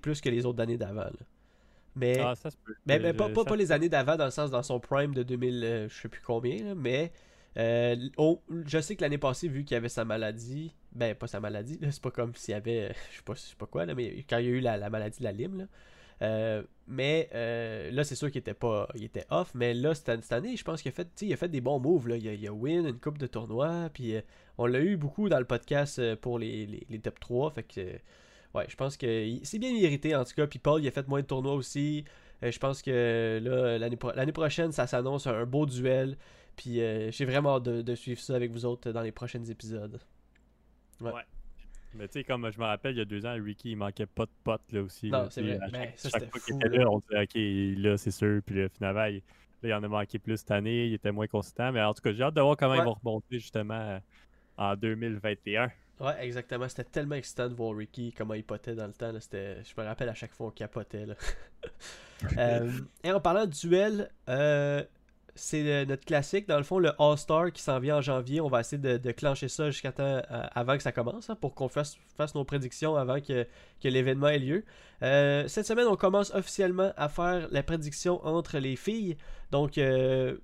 [0.00, 1.10] plus que les autres années d'avant.
[1.96, 2.50] Mais, ah, ça
[2.86, 5.88] mais, pas, pas, les années d'avant, dans le sens dans son prime de 2000, euh,
[5.88, 7.12] je sais plus combien, mais
[7.56, 7.96] euh,
[8.66, 11.78] je sais que l'année passée, vu qu'il y avait sa maladie, ben pas sa maladie,
[11.90, 14.38] c'est pas comme s'il y avait, je sais pas, sais pas quoi, là, mais quand
[14.38, 15.64] il y a eu la, maladie de la lime, là,
[16.22, 17.28] euh, mais
[17.90, 20.82] là, c'est sûr qu'il était pas, il était off, mais là cette, année, je pense
[20.82, 22.16] qu'il a fait, il a fait des bons moves là.
[22.16, 24.14] Il a, win une coupe de tournoi, puis
[24.58, 27.80] on l'a eu beaucoup dans le podcast pour les, les, les top 3, fait que
[28.54, 30.46] ouais, je pense que c'est bien mérité en tout cas.
[30.46, 32.04] Puis Paul, il a fait moins de tournois aussi.
[32.42, 36.16] Euh, je pense que là, l'année, prochaine, ça s'annonce un beau duel.
[36.56, 40.00] Puis euh, j'ai vraiment hâte de, suivre ça avec vous autres dans les prochains épisodes.
[41.00, 41.12] Ouais.
[41.94, 44.06] Mais tu sais, comme je me rappelle, il y a deux ans, Ricky, il manquait
[44.06, 45.10] pas de potes là aussi.
[45.10, 45.58] Non, c'est vrai.
[45.72, 48.40] Mais chaque, fois qu'il était là, on disait, OK, là, c'est sûr.
[48.44, 49.08] Puis là, finalement,
[49.62, 51.70] Là, il en a manqué plus cette année, il était moins consistant.
[51.72, 54.00] Mais en tout cas, j'ai hâte de voir comment ils vont remonter justement
[54.56, 55.70] en 2021.
[56.00, 56.66] Ouais, exactement.
[56.68, 59.12] C'était tellement excitant de voir Ricky, comment il potait dans le temps.
[59.12, 61.06] Je me rappelle à chaque fois qu'on capotait.
[61.06, 61.14] Là.
[62.36, 62.70] Euh,
[63.02, 64.84] et en parlant de duel, euh,
[65.34, 66.46] c'est notre classique.
[66.46, 68.42] Dans le fond, le All-Star qui s'en vient en janvier.
[68.42, 70.20] On va essayer de, clencher ça jusqu'à temps euh,
[70.54, 73.46] avant que ça commence, hein, pour qu'on fasse, fasse, nos prédictions avant que,
[73.82, 74.64] que l'événement ait lieu.
[75.00, 79.16] cette semaine, on commence officiellement à faire la prédiction entre les filles.
[79.50, 79.80] Donc,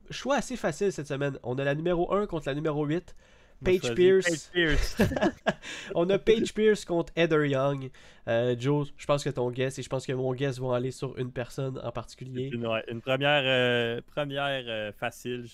[0.08, 1.38] choix assez facile cette semaine.
[1.42, 3.14] On a la numéro 1 contre la numéro 8.
[3.64, 4.50] Page Pierce.
[5.94, 7.90] on a Page Pierce contre Heather Young.
[8.28, 10.90] Euh, Joe, je pense que ton guess et je pense que mon guess vont aller
[10.90, 12.50] sur une personne en particulier.
[12.52, 15.46] Une, première, euh, première euh, facile.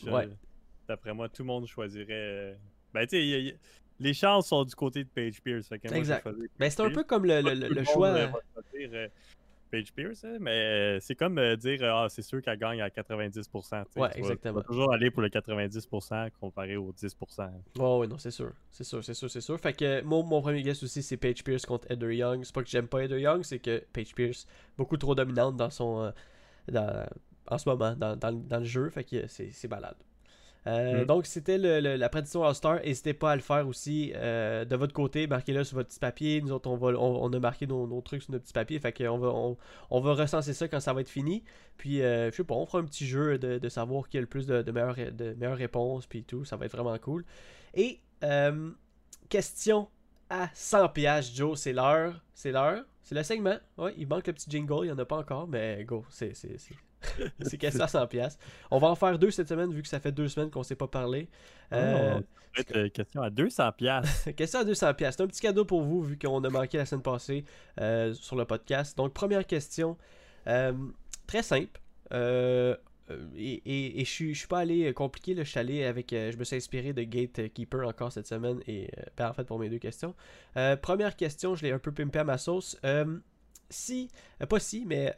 [0.89, 2.59] D'après moi, tout le monde choisirait.
[2.93, 3.57] Ben, tu sais,
[4.01, 5.71] les chances sont du côté de Page Pierce.
[5.73, 6.27] exact.
[6.59, 8.31] Ben, c'est un peu comme le, le choix.
[9.73, 12.89] Page Pierce, hein, mais euh, c'est comme euh, dire ah, c'est sûr qu'elle gagne à
[12.89, 13.85] 90%.
[13.97, 14.61] Ouais, exactement.
[14.61, 17.51] toujours aller pour le 90% comparé au 10%.
[17.79, 18.53] Oh, oui, non, c'est sûr.
[18.71, 19.59] C'est sûr, c'est sûr, c'est sûr.
[19.59, 22.45] Fait que mon, mon premier guess aussi, c'est Page Pierce contre Heather Young.
[22.45, 25.71] C'est pas que j'aime pas Heather Young, c'est que Page Pierce, beaucoup trop dominante dans
[25.71, 26.13] son.
[26.75, 27.07] Euh,
[27.49, 28.91] en ce moment, dans, dans, dans le jeu.
[28.91, 29.97] Fait que c'est balade.
[30.67, 31.07] Euh, mm.
[31.07, 32.81] Donc, c'était la prédiction All-Star.
[32.81, 35.27] N'hésitez pas à le faire aussi euh, de votre côté.
[35.27, 36.41] Marquez-le sur votre petit papier.
[36.41, 38.79] Nous autres, on, va, on, a marqué nos, trucs sur notre petit papier.
[38.79, 39.29] Fait qu'on va,
[39.91, 41.43] on, va recenser ça quand ça va être fini.
[41.77, 44.27] Puis, euh, je sais pas, on fera un petit jeu de, savoir qui a le
[44.27, 46.07] plus de, de, meilleures, de meilleures réponses.
[46.07, 46.45] Puis tout.
[46.45, 47.25] Ça va être vraiment cool.
[47.75, 48.01] Et,
[49.29, 49.89] question
[50.31, 51.59] à 100$, Joe.
[51.59, 52.23] C'est l'heure.
[52.35, 52.85] C'est l'heure.
[53.03, 53.57] C'est le segment.
[53.79, 54.85] Ouais, il manque le petit jingle.
[54.85, 55.49] Il n'y en a pas encore.
[55.49, 56.33] Mais go, c'est
[57.43, 58.37] c'est question à 100$.
[58.71, 60.65] On va en faire deux cette semaine, vu que ça fait deux semaines qu'on ne
[60.65, 61.29] s'est pas parlé.
[61.73, 62.21] Oh, euh,
[62.77, 64.35] euh, question à 200$.
[64.37, 64.75] question à 200$.
[64.99, 67.45] C'est un petit cadeau pour vous, vu qu'on a manqué la semaine passée
[67.81, 68.97] euh, sur le podcast.
[68.97, 69.97] Donc, première question.
[70.45, 71.81] très simple.
[72.13, 76.11] et, et, je suis, suis pas allé compliqué, je suis allé avec.
[76.11, 79.69] je me suis inspiré de Gatekeeper encore cette semaine et ben, en fait pour mes
[79.69, 80.15] deux questions.
[80.83, 82.79] première question, je l'ai un peu pimpé à ma sauce.
[83.71, 84.11] si,
[84.49, 85.15] pas si, mais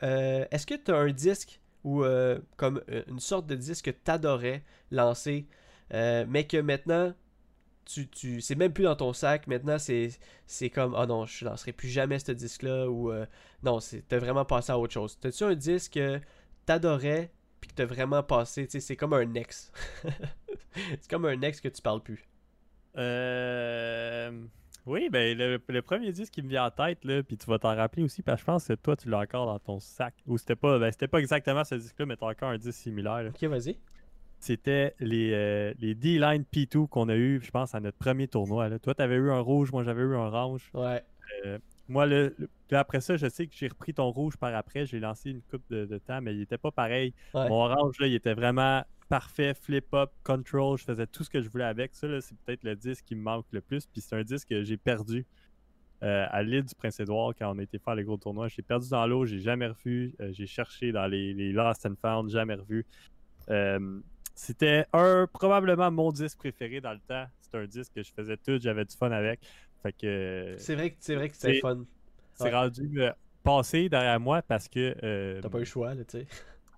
[0.50, 3.90] est-ce que tu as un disque ou euh, comme euh, une sorte de disque que
[3.90, 5.46] tu adorais lancer,
[5.92, 7.14] euh, mais que maintenant,
[7.84, 9.46] tu, tu c'est même plus dans ton sac.
[9.46, 10.10] Maintenant, c'est,
[10.46, 13.12] c'est comme, oh non, je lancerai plus jamais ce disque-là, ou
[13.62, 15.18] non, t'as vraiment passé à autre chose.
[15.20, 16.20] T'as-tu un disque que
[16.66, 19.70] t'adorais, puis que t'as vraiment passé, tu sais, c'est comme un ex.
[20.74, 22.26] c'est comme un ex que tu parles plus.
[22.96, 24.46] Euh.
[24.86, 27.74] Oui, ben le, premier disque qui me vient en tête, là, puis tu vas t'en
[27.74, 30.14] rappeler aussi, parce que je pense que toi, tu l'as encore dans ton sac.
[30.26, 33.24] Ou c'était pas, ben, c'était pas exactement ce disque-là, mais t'as encore un disque similaire.
[33.28, 33.78] Ok, vas-y.
[34.40, 38.68] C'était les, euh, les D-Line P2 qu'on a eu, je pense, à notre premier tournoi.
[38.68, 38.78] Là.
[38.78, 40.70] Toi, t'avais eu un rouge, moi j'avais eu un orange.
[40.74, 41.02] Ouais.
[41.46, 42.36] Euh, moi, le,
[42.70, 44.84] après ça, je sais que j'ai repris ton rouge par après.
[44.84, 47.14] J'ai lancé une coupe de, temps, mais il était pas pareil.
[47.32, 51.48] Mon orange, là, il était vraiment parfait, flip-up, control, je faisais tout ce que je
[51.48, 51.94] voulais avec.
[51.94, 53.86] Ça, c'est peut-être le disque qui me manque le plus.
[53.86, 55.26] Puis c'est un disque que j'ai perdu
[56.02, 58.48] euh, à l'île du Prince-Édouard quand on a été faire les gros tournois.
[58.48, 60.14] J'ai perdu dans l'eau, j'ai jamais revu.
[60.20, 62.84] Euh, j'ai cherché dans les, les, Lost and Found, jamais revu.
[63.50, 64.00] Euh,
[64.34, 67.26] c'était un probablement mon disque préféré dans le temps.
[67.40, 69.40] C'était un disque que je faisais tout, j'avais du fun avec.
[69.82, 70.56] Fait que.
[70.58, 71.84] C'est vrai que c'est vrai que c'était fun.
[72.34, 73.00] C'est rendu
[73.42, 75.40] passé derrière moi parce que.
[75.40, 76.26] T'as pas eu le choix, là, tu sais.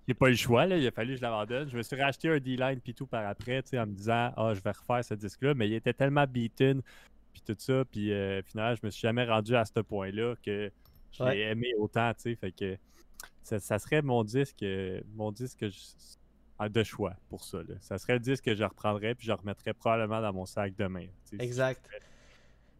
[0.07, 0.77] J'ai pas eu le choix, là.
[0.77, 1.69] il a fallu que je l'abandonne.
[1.69, 4.61] Je me suis racheté un D-Line puis tout par après, en me disant Ah, je
[4.61, 6.81] vais refaire ce disque-là, mais il était tellement beaten,
[7.33, 10.71] puis tout ça, puis euh, finalement, je me suis jamais rendu à ce point-là que
[11.11, 12.35] je l'ai aimé autant, tu sais.
[12.35, 12.77] Fait que
[13.43, 14.65] ça, serait mon disque,
[15.15, 15.65] mon disque
[16.69, 17.59] de choix pour ça.
[17.59, 17.75] Là.
[17.79, 21.07] Ça serait le disque que je reprendrais puis je remettrais probablement dans mon sac demain.
[21.39, 21.87] Exact.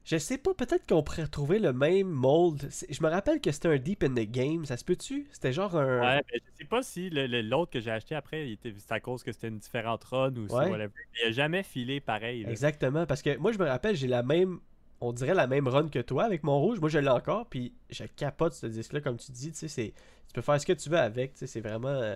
[0.07, 2.69] Je sais pas, peut-être qu'on pourrait retrouver le même mold.
[2.89, 5.27] Je me rappelle que c'était un Deep in the Game, ça se peut-tu?
[5.33, 5.99] C'était genre un.
[5.99, 9.33] Ouais, mais je sais pas si l'autre que j'ai acheté après, c'était à cause que
[9.33, 10.69] c'était une différente run ou ouais.
[10.69, 10.93] whatever.
[11.21, 12.45] Il a jamais filé pareil.
[12.47, 14.61] Exactement, parce que moi je me rappelle, j'ai la même.
[15.01, 16.79] On dirait la même run que toi avec mon rouge.
[16.79, 19.51] Moi je l'ai encore, puis je capote ce disque-là, comme tu dis.
[19.51, 19.93] Tu sais,
[20.27, 21.33] tu peux faire ce que tu veux avec.
[21.33, 22.15] Tu sais, c'est vraiment.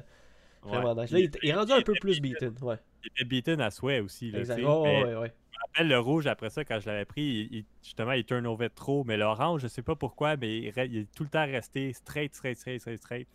[0.63, 2.55] Là, il, est rendu un peu plus beaten.
[2.61, 2.77] Ouais.
[3.03, 4.31] Il était beaten à souhait aussi.
[4.31, 4.61] Là, exact.
[4.65, 5.33] Oh, ouais, ouais
[5.67, 9.03] rappelle le rouge après ça, quand je l'avais pris, il, justement, il turnovait trop.
[9.03, 12.57] Mais l'orange, je sais pas pourquoi, mais il, est tout le temps resté straight, straight,
[12.57, 13.27] straight, straight, straight.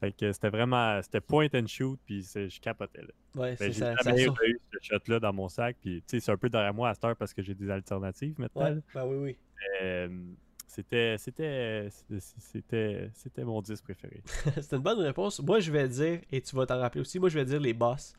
[0.00, 3.08] Fait que, c'était vraiment, c'était point and shoot, puis je capotais là.
[3.34, 3.94] Ouais, ben, c'est ça.
[4.02, 6.72] J'ai jamais eu ce shot-là dans mon sac, puis tu sais, c'est un peu derrière
[6.72, 8.64] moi à cette heure parce que j'ai des alternatives maintenant.
[8.64, 9.36] Ouais, bah oui, oui.
[9.82, 10.08] Euh,
[10.70, 11.88] c'était, c'était,
[12.38, 14.22] c'était, c'était mon 10 préféré.
[14.54, 15.40] c'est une bonne réponse.
[15.40, 17.72] Moi, je vais dire, et tu vas t'en rappeler aussi, moi, je vais dire les
[17.72, 18.14] boss.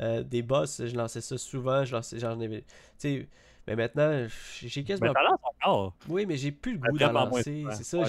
[0.00, 2.60] Euh, des boss, je lançais ça souvent, j'en ai.
[2.60, 2.64] Tu
[2.98, 3.28] sais,
[3.66, 4.28] mais maintenant,
[4.62, 5.12] j'ai quasiment.
[5.12, 5.96] Mais encore.
[6.08, 7.64] Oui, mais j'ai plus le goût d'en lancer.
[7.72, 8.04] C'est ça.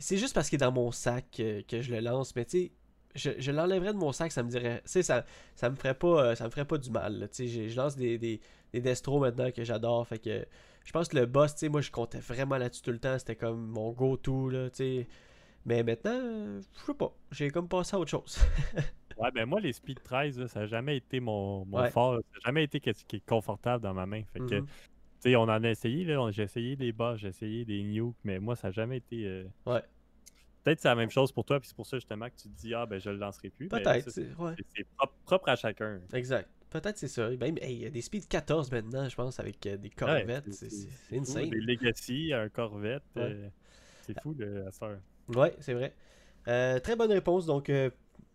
[0.00, 2.34] C'est juste parce qu'il est dans mon sac que, je le lance.
[2.34, 2.72] Mais tu sais,
[3.14, 4.80] je, je l'enlèverais de mon sac, ça me dirait.
[4.82, 5.24] Tu sais, ça,
[5.54, 6.34] ça me ferait pas.
[6.34, 7.28] Ça me ferait pas du mal.
[7.32, 8.40] Tu sais, je lance des, des,
[8.72, 10.08] des destros maintenant que j'adore.
[10.08, 10.44] Fait que
[10.88, 13.18] je pense que le boss, tu sais, moi je comptais vraiment là-dessus tout le temps.
[13.18, 15.08] C'était comme mon go-to, là, tu sais.
[15.66, 16.18] Mais maintenant,
[16.62, 17.14] je sais pas.
[17.30, 18.38] J'ai comme passé à autre chose.
[19.18, 22.14] ouais, ben moi, les Speed 13, ça n'a jamais été mon, mon fort.
[22.14, 24.22] Ça n'a jamais été ce qui est confortable dans ma main.
[24.32, 24.64] Fait que, mm-hmm.
[24.64, 24.70] tu
[25.18, 26.30] sais, on en a essayé, là.
[26.30, 29.26] J'ai essayé des boss, j'ai essayé des new, mais moi, ça n'a jamais été.
[29.26, 29.82] Euh, ouais.
[30.64, 32.48] Peut-être que c'est la même chose pour toi, puis c'est pour ça justement que tu
[32.48, 33.68] te dis, ah, ben je le lancerai plus.
[33.68, 34.08] Peut-être.
[34.08, 34.26] C'est
[35.26, 36.00] propre, à chacun.
[36.14, 36.48] Exact.
[36.70, 37.30] Peut-être c'est ça.
[37.36, 40.52] Ben, il y a des Speed 14 maintenant, je pense, avec euh, des Corvettes.
[40.52, 41.48] c'est insane.
[41.48, 43.02] Des Legacy, un Corvette.
[43.16, 43.48] Euh,
[44.02, 44.98] c'est fou, le, la sœur.
[45.28, 45.94] Ouais, c'est vrai.
[46.46, 47.46] Euh, très bonne réponse.
[47.46, 47.90] Donc, on,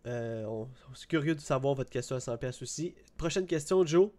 [0.06, 2.94] on est curieux de savoir votre question à 100$ aussi.
[3.16, 4.10] Prochaine question, Joe.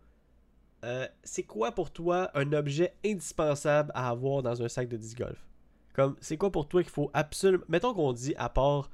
[1.23, 5.45] c'est quoi pour toi un objet indispensable à avoir dans un sac de disc golf?
[5.93, 7.63] Comme, c'est quoi pour toi qu'il faut absolument.
[7.67, 8.89] Mettons qu'on dit à part.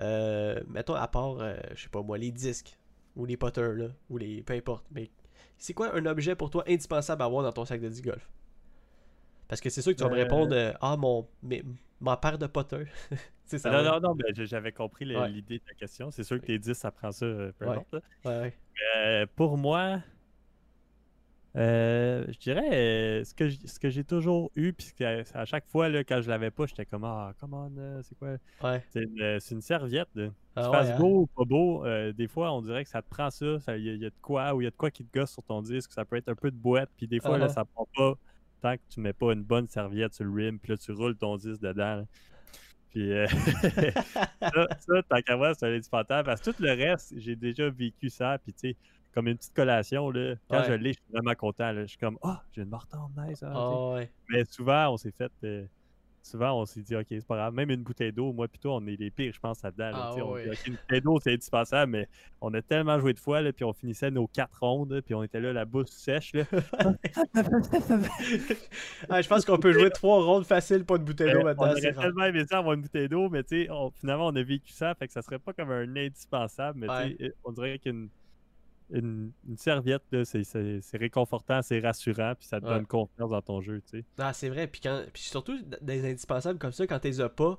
[0.00, 1.38] mettons à part,
[1.76, 2.76] je sais pas moi, les disques
[3.16, 4.42] ou les potters, là, ou les.
[4.42, 4.84] peu importe.
[4.90, 5.10] Mais
[5.58, 8.28] c'est quoi un objet pour toi indispensable à avoir dans ton sac de disc golf?
[9.48, 10.22] Parce que c'est sûr que tu vas me euh.
[10.22, 11.28] répondre euh, Ah, mon.
[11.42, 11.62] Mais,
[12.00, 12.86] ma paire de potters.
[13.44, 16.10] ça non, non, non, mais j'avais compris l'idée de la question.
[16.10, 18.04] C'est sûr que tes 10, ça prend ça, euh, peu importe.
[18.24, 18.52] Ouais,
[18.96, 19.26] ouais.
[19.36, 20.00] pour moi,
[21.56, 25.88] euh, je dirais euh, ce que ce que j'ai toujours eu, puis à chaque fois
[25.88, 27.70] là, quand je l'avais pas, j'étais comme Ah, comment
[28.02, 28.80] c'est quoi?
[28.90, 30.08] C'est une, serviette.
[30.16, 30.30] Là.
[30.56, 30.98] Ah, tu hein?
[30.98, 33.46] beau ou pas beau, euh, des fois on dirait que ça te prend ça.
[33.76, 35.44] Il y, a de quoi ou il y a de quoi qui te gosse sur
[35.44, 35.92] ton disque.
[35.92, 37.54] Ça peut être un peu de boîte, puis des fois là, uh-huh.
[37.54, 38.14] ça prend pas
[38.60, 41.16] tant que tu mets pas une bonne serviette sur le rim, puis là tu roules
[41.16, 42.04] ton disque dedans.
[42.90, 43.10] Puis
[44.40, 46.26] ça, ça, tant qu'à voir, c'est indispensable.
[46.26, 48.38] Parce que tout le reste, j'ai déjà vécu ça.
[48.38, 48.76] Puis tu sais,
[49.14, 50.10] comme une petite collation.
[50.10, 50.34] Là.
[50.50, 51.72] Quand je l'ai, je suis vraiment content.
[51.72, 51.82] Là.
[51.82, 53.42] Je suis comme, ah, oh, j'ai une Morton, nice.
[53.42, 55.30] Hein, ah, Mais souvent, on s'est fait.
[55.44, 55.64] Euh,
[56.20, 57.54] souvent, on s'est dit, OK, c'est pas grave.
[57.54, 59.90] Même une bouteille d'eau, moi, plutôt, on est les pires, je pense, là-dedans.
[59.94, 62.08] Ah, on une bouteille d'eau, c'est indispensable, mais
[62.40, 65.22] on a tellement joué de fois, là, puis on finissait nos quatre rondes, puis on
[65.22, 66.32] était là, la bouche sèche.
[66.32, 66.44] Là.
[69.08, 71.68] ah, je pense qu'on peut jouer trois rondes faciles pour une bouteille d'eau maintenant.
[71.68, 74.42] On aurait tellement aimé ça avoir une bouteille d'eau, mais tu sais, finalement, on a
[74.42, 76.88] vécu ça, fait que ça serait pas comme un indispensable, mais
[77.44, 78.08] on dirait qu'une
[78.90, 83.98] une, serviette, c'est réconfortant, c'est rassurant, puis ça te donne confiance dans ton jeu, tu
[83.98, 84.04] sais.
[84.18, 87.58] Ah, c'est vrai, puis, quand, puis surtout des indispensables comme ça, quand t'es as pas,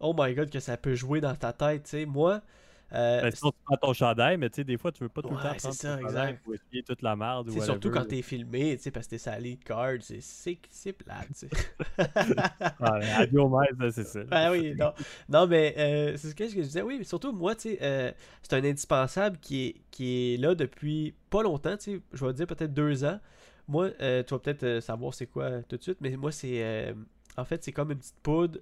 [0.00, 2.06] oh my god, que ça peut jouer dans ta tête, tu sais.
[2.06, 2.42] Moi,
[2.92, 5.22] euh, ben, sinon, tu prends ton chandail, mais tu sais, des fois, tu veux pas
[5.22, 6.42] tout le temps prendre ça, exact.
[6.44, 6.54] pour
[6.86, 7.50] toute la merde.
[7.50, 11.28] C'est surtout quand t'es filmé, tu sais, parce que t'es sa lead card, c'est plate,
[11.28, 11.48] tu sais.
[12.80, 14.20] ouais, c'est ça.
[14.30, 14.92] Ah oui, non.
[15.28, 16.82] non mais euh, c'est ce que je disais.
[16.82, 20.54] Oui, mais surtout, moi, tu sais, euh, c'est un indispensable qui est, qui est là
[20.54, 23.18] depuis pas longtemps, tu sais, je vais dire peut-être deux ans.
[23.66, 26.94] Moi, tu vas peut-être savoir c'est quoi tout de suite, mais moi, c'est.
[27.36, 28.58] en fait, c'est comme une petite poudre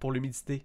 [0.00, 0.64] pour l'humidité.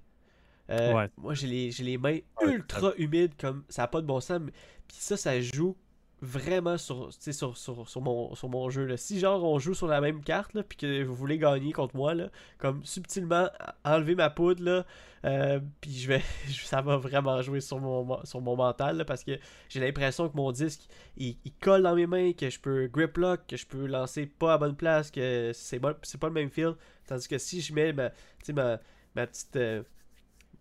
[0.70, 4.42] Euh, moi, j'ai les, les, mains ultra humides, comme ça n'a pas de bon sens.
[4.88, 5.76] Puis ça, ça joue
[6.24, 8.86] vraiment sur, sur, sur, sur, mon, sur mon jeu.
[8.86, 8.96] Là.
[8.96, 11.98] Si genre on joue sur la même carte, là, puis que vous voulez gagner contre
[11.98, 13.50] moi, là, comme subtilement
[13.84, 14.86] enlever ma poudre, là,
[15.26, 16.22] euh, puis je vais,
[16.64, 20.54] ça va vraiment jouer sur mon, sur mon mental, parce que j'ai l'impression que mon
[20.54, 24.26] disque, il, colle dans mes mains, que je peux grip lock, que je peux lancer
[24.26, 26.76] pas à bonne place, que c'est pas, pas le même feel.
[27.06, 28.12] Tandis que si je mets ma,
[28.54, 28.80] ma,
[29.14, 29.56] ma petite...
[29.58, 29.84] Euh,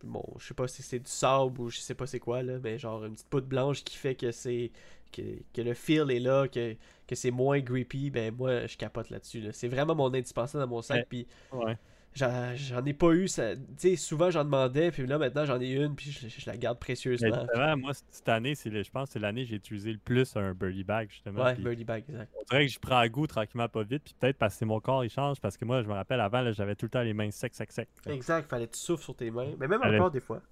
[0.02, 2.58] bon, je sais pas si c'est du sable ou je sais pas c'est quoi, là,
[2.62, 4.70] mais genre une petite poudre blanche qui fait que c'est.
[5.12, 5.20] Que,
[5.52, 6.74] que, le feel est là, que,
[7.06, 9.46] que c'est moins grippy, ben moi je capote là-dessus.
[9.52, 11.06] C'est vraiment mon indispensable dans mon sac.
[11.52, 11.76] Ouais.
[12.14, 13.28] J'en ai pas eu.
[13.28, 13.54] Ça...
[13.76, 17.46] sais souvent, j'en demandais, puis là, maintenant, j'en ai une, puis je, la garde précieusement.
[17.78, 20.84] moi, cette année, je pense que c'est l'année que j'ai utilisé le plus un birdie
[20.84, 21.44] bag, justement.
[21.44, 22.32] Ouais, birdie bag, exact.
[22.38, 24.80] On dirait que je prends à goût tranquillement, pas vite, puis peut-être parce que mon
[24.80, 27.14] corps, il change, parce que moi, je me rappelle, avant, j'avais tout le temps les
[27.14, 27.88] mains secs, secs, secs.
[28.06, 29.52] Exact, fallait que tu souffles sur tes mains.
[29.58, 30.42] Mais même encore, des fois.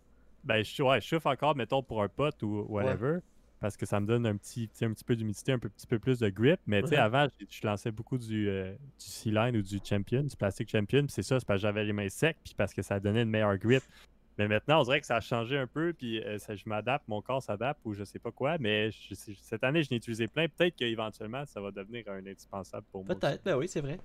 [0.42, 3.18] Ben, je, ouais, je souffle encore, mettons, pour un pote ou whatever
[3.60, 6.18] parce que ça me donne un petit, un petit peu d'humidité, un petit peu plus
[6.18, 6.58] de grip.
[6.66, 10.36] Mais tu sais, avant, je, lançais beaucoup du, euh, du C-Line ou du Champion, du
[10.36, 11.04] plastique Champion.
[11.08, 13.30] c'est ça, c'est parce que j'avais les mains secs, puis parce que ça donnait une
[13.30, 13.82] meilleure grip.
[14.38, 17.06] Mais maintenant, on dirait que ça a changé un peu, puis euh, ça, je m'adapte,
[17.08, 18.56] mon corps s'adapte ou je sais pas quoi.
[18.58, 20.48] Mais cette année, je n'ai utilisé plein.
[20.48, 23.14] Peut-être qu'éventuellement, ça va devenir un indispensable pour moi.
[23.14, 23.98] Peut-être, ben oui, c'est vrai.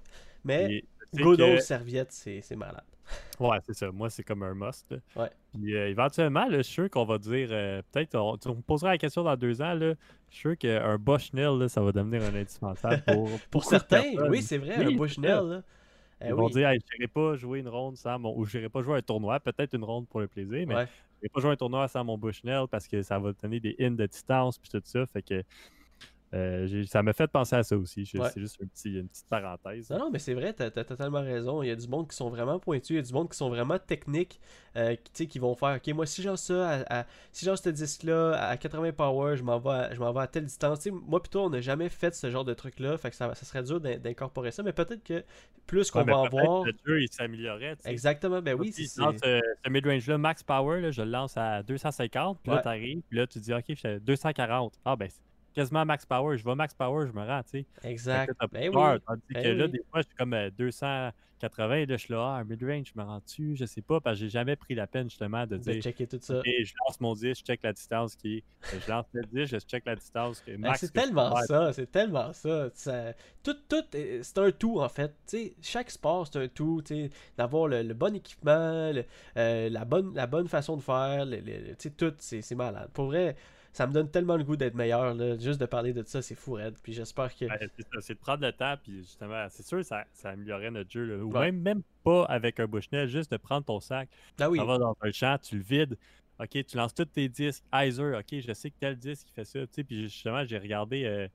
[0.44, 1.60] Mais good que...
[1.60, 2.84] serviette, c'est malade.
[3.40, 3.92] Ouais, c'est ça.
[3.92, 4.96] Moi, c'est comme un must.
[5.16, 5.30] Ouais.
[5.54, 7.50] Puis euh, éventuellement, je suis sûr qu'on va dire.
[7.52, 9.74] Euh, peut-être, on, me posera la question dans deux ans.
[9.74, 9.94] Là,
[10.30, 13.30] je suis sûr qu'un Bushnell, ça va devenir un indispensable pour.
[13.52, 15.64] pour certains, oui, c'est vrai, un Bushnell.
[16.22, 18.36] Eh Ils vont dire, je n'irai pas jouer une ronde sans mon.
[18.38, 20.80] Ou je n'irai pas jouer un tournoi, peut-être une ronde pour le plaisir, mais je
[20.80, 23.92] n'irai pas jouer un tournoi sans mon Bushnell parce que ça va donner des in
[23.92, 25.06] de distance puis tout ça.
[25.08, 25.44] Fait que
[26.36, 28.06] euh, ça m'a fait penser à ça aussi.
[28.06, 28.68] C'est juste une
[29.08, 29.90] petite parenthèse.
[29.90, 31.64] Non, non, mais c'est vrai, tu as, totalement raison.
[31.64, 33.38] Il y a du monde qui sont vraiment pointus, il y a du monde qui
[33.38, 34.40] sont vraiment techniques,
[34.76, 38.34] euh, qui, qui vont faire Ok, moi, si j'ai ça, à, si j'ai ce disque-là
[38.34, 40.86] à 80 power, je m'en vais, à, je vais à telle distance.
[40.92, 43.64] moi, plutôt, on n'a jamais fait ce genre de truc-là, fait que ça, ça serait
[43.64, 45.24] dur d'incorporer ça, mais peut-être que
[45.66, 46.66] plus qu'on va en voir.
[46.66, 47.78] Le jeu, il s'améliorerait.
[47.86, 48.74] Exactement, ben oui.
[48.74, 52.62] Si dans ce, ce mid-range-là, max power, là, je le lance à 250, puis là,
[52.62, 54.74] tu arrives, puis là, tu dis Ok, je fais 240.
[54.84, 55.10] Ah, ben,
[55.56, 56.38] quasiment max power.
[56.38, 57.66] Je vais max power, je me rends, tu sais.
[57.84, 58.32] Exact.
[58.52, 59.00] Ben oui.
[59.08, 61.14] Tandis ben que là, des fois, je suis comme 280,
[61.74, 64.18] euh, là, je suis là, ah, mid-range, je me rends dessus, je sais pas, parce
[64.18, 65.82] que j'ai jamais pris la peine, justement, de, dire.
[65.82, 66.42] checker tout ça.
[66.44, 68.44] Et je lance mon disque, je check la distance qui est.
[68.64, 70.82] Je lance le disque, je check la distance qui est ben, max.
[70.82, 72.70] c'est tellement ça, c'est tellement ça.
[73.42, 75.16] Tout, tout, c'est un tout, en fait.
[75.28, 78.92] Tu sais, chaque sport, c'est un tout, tu sais, d'avoir le, bon équipement,
[79.38, 81.42] euh, la, bonne, la bonne façon de faire, tu
[81.78, 82.90] sais, tout, c'est malade.
[82.94, 83.36] Pour vrai,
[83.76, 85.14] ça me donne tellement le goût d'être meilleur.
[85.14, 85.38] Là.
[85.38, 86.76] Juste de parler de ça, c'est fou, Red.
[86.82, 87.44] Puis j'espère que.
[88.00, 91.22] c'est de prendre le temps, puis justement, c'est sûr que ça, ça améliorerait notre jeu.
[91.22, 94.08] Ou même, même pas avec un Bushnell, juste de prendre ton sac.
[94.40, 94.60] Ah oui.
[94.60, 95.98] Tu vas dans un champ, tu le vides.
[96.40, 97.66] OK, tu lances tous tes disques.
[97.74, 99.60] Heiser, OK, je sais que tel disque qui fait ça.
[99.68, 101.28] Tu sais, puis justement, j'ai regardé, euh,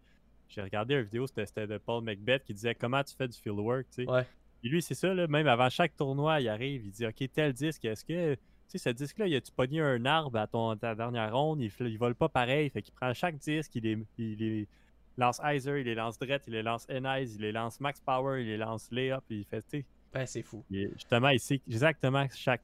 [0.48, 3.84] j'ai regardé une vidéo, c'était de Paul Macbeth qui disait comment tu fais du fieldwork.
[3.90, 4.10] Tu sais.
[4.10, 4.26] Ouais.
[4.64, 7.52] Et lui, c'est ça, là, même avant chaque tournoi, il arrive, il dit OK, tel
[7.52, 8.38] disque, est-ce que
[8.78, 11.98] sais, ce disque-là, il a-tu pogné un arbre à ton, ta dernière ronde, il, il
[11.98, 14.66] vole pas pareil, fait qu'il prend chaque disque, il les, il
[15.16, 18.40] lance Heiser, il les lance Dredd, il les lance Enize, il les lance Max Power,
[18.40, 19.84] il les lance Layup, il fait, tu.
[20.12, 20.64] Ben, c'est fou.
[20.70, 22.62] justement, il sait exactement chaque,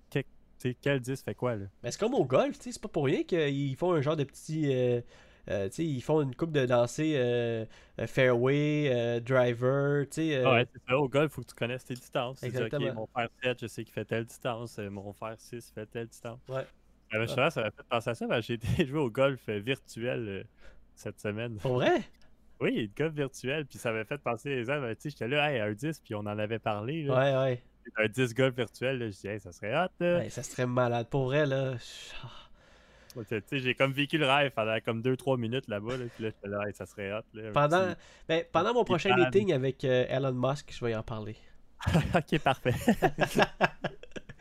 [0.80, 1.66] quel disque fait quoi, là.
[1.82, 4.16] Ben, c'est comme au golf, tu sais, c'est pas pour rien qu'ils font un genre
[4.16, 4.72] de petit.
[4.72, 5.00] Euh,
[5.48, 7.64] euh, ils font une coupe de danser euh,
[8.00, 10.04] euh, fairway, driver.
[10.04, 10.98] Ah ouais, c'est ça.
[10.98, 12.42] Au golf, il faut que tu connaisses tes distances.
[12.42, 12.94] Exactement.
[12.94, 14.78] mon frère 7, je sais qu'il fait telle distance.
[14.78, 16.40] mon frère 6 fait telle distance.
[16.48, 16.66] Ouais.
[17.12, 18.40] Ah, ça m'a fait penser à ça.
[18.40, 20.46] J'ai été jouer au golf virtuel
[20.94, 21.56] cette semaine.
[21.58, 22.00] Pour vrai?
[22.58, 23.66] Oui, golf virtuel.
[23.66, 26.14] Puis ça m'a fait penser les ben, tu sais, j'étais là, hey, un 10, puis
[26.14, 27.02] on en avait parlé.
[27.02, 27.14] Là.
[27.14, 27.62] Ouais, ouais.
[27.98, 29.90] Un 10 golf virtuel, là, je disais, ça serait hot.
[30.00, 30.30] Là.
[30.30, 31.06] ça serait malade.
[31.10, 31.74] Pour vrai, là.
[33.52, 35.96] J'ai comme vécu le rêve pendant comme 2-3 minutes là-bas.
[35.96, 37.22] Là, puis là, là ça serait hot.
[37.34, 37.94] Là, pendant,
[38.28, 41.36] ben, pendant mon prochain meeting avec euh, Elon Musk, je vais y en parler.
[42.14, 42.74] ok, parfait.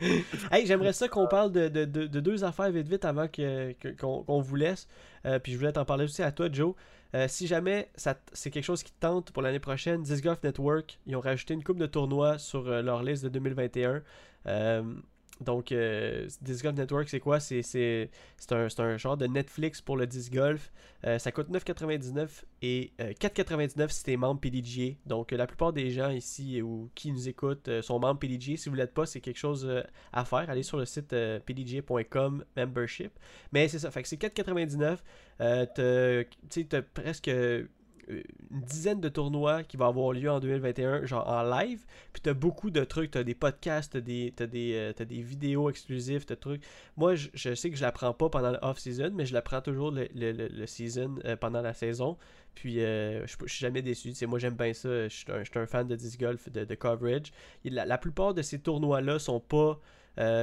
[0.50, 4.42] hey, j'aimerais ça qu'on parle de, de, de, deux affaires vite vite avant qu'on que,
[4.42, 4.88] vous laisse.
[5.24, 6.74] Euh, puis je voulais t'en parler aussi à toi, Joe.
[7.14, 7.90] Euh, si jamais
[8.32, 11.54] c'est quelque chose qui te tente pour l'année prochaine, Disc Golf Network, ils ont rajouté
[11.54, 14.02] une coupe de tournois sur leur liste de 2021.
[15.40, 17.40] Donc, euh, Disc Golf Network, c'est quoi?
[17.40, 18.10] C'est
[18.50, 20.72] un, un, genre de Netflix pour le disc golf.
[21.04, 24.94] Euh, ça coûte 9,99 et 4,99 euh, si tu es membre PDGA.
[25.04, 28.56] Donc, la plupart des gens ici ou qui nous écoutent sont membres PDGA.
[28.56, 29.70] Si vous l'êtes pas, c'est quelque chose
[30.12, 30.48] à faire.
[30.48, 33.12] Allez sur le site pdga.com membership.
[33.52, 34.98] Mais c'est ça, fait que c'est 4,99.
[36.48, 37.30] tu as presque
[38.56, 41.84] une dizaine de tournois qui vont avoir lieu en 2021, genre en live.
[42.12, 45.04] Puis tu as beaucoup de trucs, tu as des podcasts, tu as, des, des, euh,
[45.04, 46.62] des vidéos exclusives, tu trucs.
[46.96, 49.60] Moi, je, sais que je la prends pas pendant le off-season, mais je la prends
[49.60, 52.16] toujours le, le, season euh, pendant la saison.
[52.54, 54.14] Puis euh, je, suis jamais déçu.
[54.14, 55.08] c'est moi, j'aime bien ça.
[55.08, 55.26] Je suis
[55.58, 57.32] un, fan de disc golf, de, coverage.
[57.64, 59.78] la, plupart de ces tournois-là sont pas.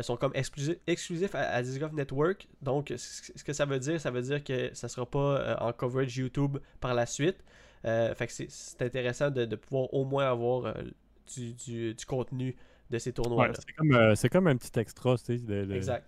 [0.03, 2.47] sont comme exclusifs, à, Disc Golf Network.
[2.61, 6.15] Donc, ce que ça veut dire, ça veut dire que ça sera pas en coverage
[6.15, 7.43] YouTube par la suite.
[7.85, 10.73] Euh, fait que c'est intéressant de, pouvoir au moins avoir euh,
[11.35, 12.55] du, contenu
[12.89, 15.75] de ces tournois euh, c'est comme, un petit extra, tu sais.
[15.75, 16.07] exact.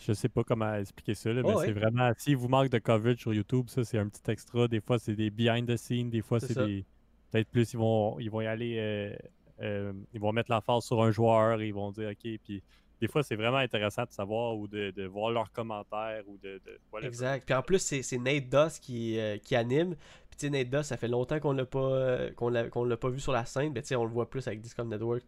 [0.00, 2.12] Je sais pas comment expliquer ça, mais c'est vraiment.
[2.16, 4.68] Si vous manque de coverage sur YouTube, ça c'est un petit extra.
[4.68, 6.84] Des fois, c'est des behind the scenes, des fois, c'est des.
[7.30, 9.16] Peut-être plus, ils vont, ils vont y aller.
[9.60, 12.62] ils vont mettre force sur un joueur, ils vont dire OK, puis
[13.00, 16.60] des fois, c'est vraiment intéressant de savoir ou de, voir leurs commentaires ou de.
[17.02, 17.44] exact.
[17.44, 19.96] Puis en plus, c'est Nate Doss qui, qui anime.
[20.38, 23.32] Puis Nate Doss, ça fait longtemps qu'on l'a pas euh, qu'on l'a pas vu sur
[23.32, 23.72] la scène.
[23.74, 25.24] Mais on le voit plus avec Discord Network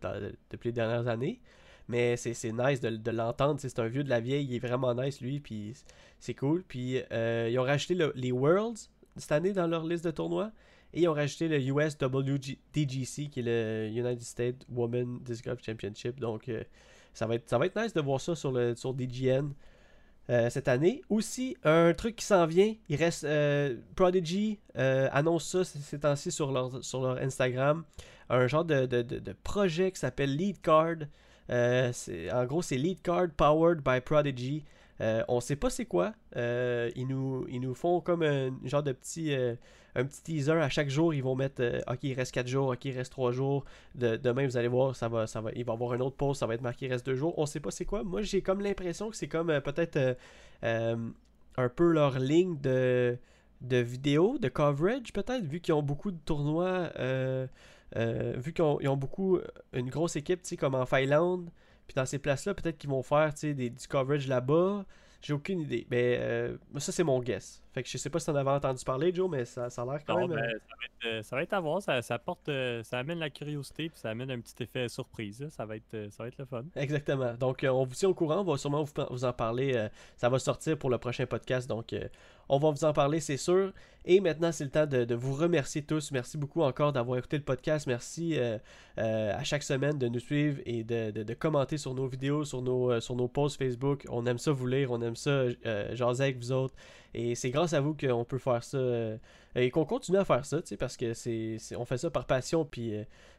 [0.50, 1.40] depuis les dernières années.
[1.88, 3.58] Mais c'est nice de, l'entendre.
[3.60, 4.46] C'est un vieux de la vieille.
[4.46, 5.40] Il est vraiment nice, lui.
[5.40, 5.74] Puis
[6.20, 6.62] c'est cool.
[6.62, 10.52] Puis euh, ils ont rajouté les Worlds cette année dans leur liste de tournois.
[10.92, 16.18] Et ils ont rajouté le USWDGC, qui est le United States Women Disc Championship.
[16.18, 16.64] Donc, euh,
[17.12, 19.52] ça, va être, ça va être nice de voir ça sur, le, sur DGN.
[20.30, 21.02] Euh, cette année.
[21.10, 26.30] Aussi, un truc qui s'en vient, il reste euh, Prodigy euh, annonce ça ces temps-ci
[26.30, 27.82] sur leur, sur leur Instagram.
[28.28, 30.98] Un genre de, de, projet qui s'appelle Lead Card.
[31.48, 34.64] en gros, c'est Lead Card Powered by Prodigy.
[35.00, 36.12] on sait pas c'est quoi.
[36.36, 39.34] ils, nous, ils nous font comme un genre de petit
[39.94, 41.14] un petit teaser à chaque jour.
[41.14, 43.64] Ils vont mettre euh, OK, il reste 4 jours, OK, il reste 3 jours.
[43.94, 46.38] demain, vous allez voir, ça va, ça va, il va y avoir un autre pause,
[46.38, 47.34] ça va être marqué il reste 2 jours.
[47.38, 48.02] On sait pas c'est quoi.
[48.04, 50.16] Moi, j'ai comme l'impression que c'est comme euh, peut-être
[50.64, 50.96] euh,
[51.56, 53.18] un peu leur ligne de.
[53.62, 56.90] vidéos, de coverage peut-être, vu qu'ils ont beaucoup de tournois,
[57.94, 59.38] vu qu'ils ont, beaucoup,
[59.72, 61.50] une grosse équipe, tu comme en Finlande,
[61.90, 64.84] puis dans ces places-là, peut-être qu'ils vont faire, des, du coverage là-bas.
[65.22, 65.86] J'ai aucune idée.
[65.90, 67.62] Mais euh, ça, c'est mon guess.
[67.72, 69.84] Fait que je sais pas si t'en avais entendu parler, Joe, mais ça, ça a
[69.84, 70.28] l'air quand même.
[70.28, 71.82] Ben, euh, ça, va être, euh, ça, va être, à voir.
[71.82, 72.50] Ça, ça porte,
[72.82, 75.46] ça amène la curiosité puis ça amène un petit effet surprise.
[75.50, 76.64] Ça va être, ça va être le fun.
[76.76, 77.34] Exactement.
[77.34, 78.40] Donc, on vous tient au courant.
[78.40, 79.88] On va sûrement vous, vous en parler.
[80.16, 81.68] ça va sortir pour le prochain podcast.
[81.68, 81.94] Donc,
[82.52, 83.72] on va vous en parler, c'est sûr.
[84.04, 86.10] Et maintenant, c'est le temps de, vous remercier tous.
[86.10, 87.86] Merci beaucoup encore d'avoir écouté le podcast.
[87.86, 88.58] Merci euh,
[88.98, 92.90] euh, à chaque semaine de nous suivre et de, commenter sur nos vidéos, sur nos,
[92.90, 94.04] euh, sur nos posts Facebook.
[94.08, 95.44] On aime ça vous lire, on aime ça
[95.92, 96.74] jaser avec vous autres.
[97.14, 98.78] Et c'est grâce à vous qu'on peut faire ça
[99.56, 102.64] et qu'on continue à faire ça, parce que c'est, on fait ça par passion.
[102.64, 102.94] Puis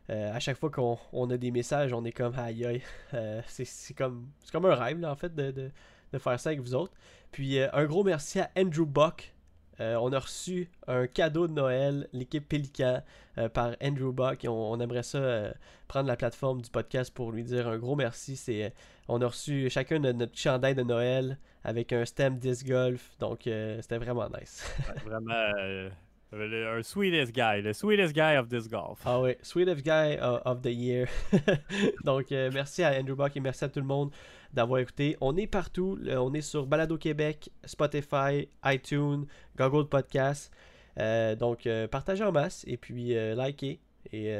[0.10, 2.82] à chaque fois qu'on a des messages, on est comme aïe aïe.
[3.48, 5.72] c'est, comme, c'est comme un rêve, en fait, de,
[6.12, 6.94] de faire ça avec vous autres.
[7.32, 9.34] Puis euh, un gros merci à Andrew Buck.
[9.82, 13.02] Euh, on a reçu un cadeau de Noël, l'équipe Pélican,
[13.38, 14.46] euh, par Andrew Buck.
[14.48, 15.54] On, aimerait ça
[15.88, 18.36] prendre la plateforme du podcast pour lui dire un gros merci.
[18.36, 18.74] C'est,
[19.08, 23.12] on a reçu chacun notre chandail de Noël avec un stem disc golf.
[23.20, 24.64] Donc c'était vraiment nice.
[25.06, 25.90] vraiment
[26.34, 29.02] un sweetest guy, le sweetest guy of this golf.
[29.06, 31.08] Ah oui, sweetest guy of, the year.
[32.04, 34.12] Donc merci à Andrew Buck et merci à tout le monde
[34.54, 35.18] d'avoir écouté.
[35.22, 36.00] On est partout.
[36.10, 39.26] On est sur Balado Québec, Spotify, iTunes,
[39.58, 40.52] Google Podcast.
[41.00, 43.80] Euh, donc, euh, partagez en masse et puis euh, likez.
[44.12, 44.36] Et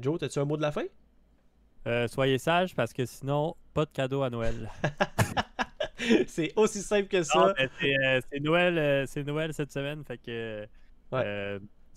[0.00, 0.84] Joe, as-tu un mot de la fin?
[2.08, 4.68] soyez sages parce que sinon, pas de cadeau à Noël.
[6.26, 7.54] c'est aussi simple que ça.
[7.80, 10.66] c'est Noël, c'est Noël cette semaine, fait que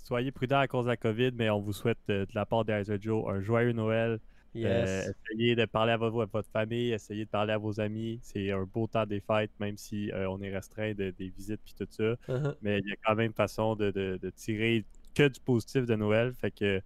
[0.04, 2.98] soyez prudents à cause de la COVID, mais on vous souhaite de la part d'Aiza
[3.00, 4.20] Joe un joyeux Noël.
[4.56, 8.20] Euh, essayez de parler à votre, famille, essayez de parler à vos amis.
[8.24, 11.62] C'est un beau temps des fêtes, même si euh, on est restreint de, des visites
[11.68, 12.16] et tout ça.
[12.28, 12.56] Uh-huh.
[12.62, 16.34] Mais il y a quand même façon de, tirer que du positif de Noël.
[16.34, 16.82] Fait que euh,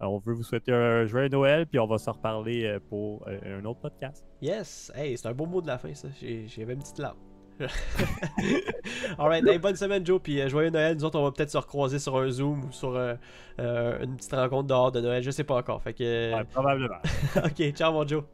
[0.00, 3.80] on veut vous souhaiter un joyeux Noël, puis on va se reparler pour un autre
[3.80, 4.26] podcast.
[4.42, 4.92] Yes!
[4.94, 6.08] Hey, c'est un beau mot de la fin, ça.
[6.20, 7.25] J'avais une petite larme.
[9.18, 10.96] Alright, bonne semaine Joe, puis euh, joyeux Noël.
[10.96, 13.14] Nous autres, on va peut-être se recroiser sur un Zoom ou sur euh,
[13.58, 15.82] euh, une petite rencontre dehors de Noël, je sais pas encore.
[15.82, 16.42] Fait que...
[16.52, 16.98] probablement.
[17.36, 18.24] ok, ciao mon Joe.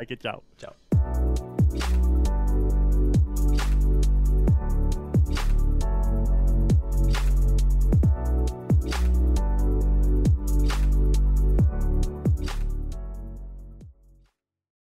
[0.00, 0.42] Ok, ciao.
[0.58, 1.49] Ciao.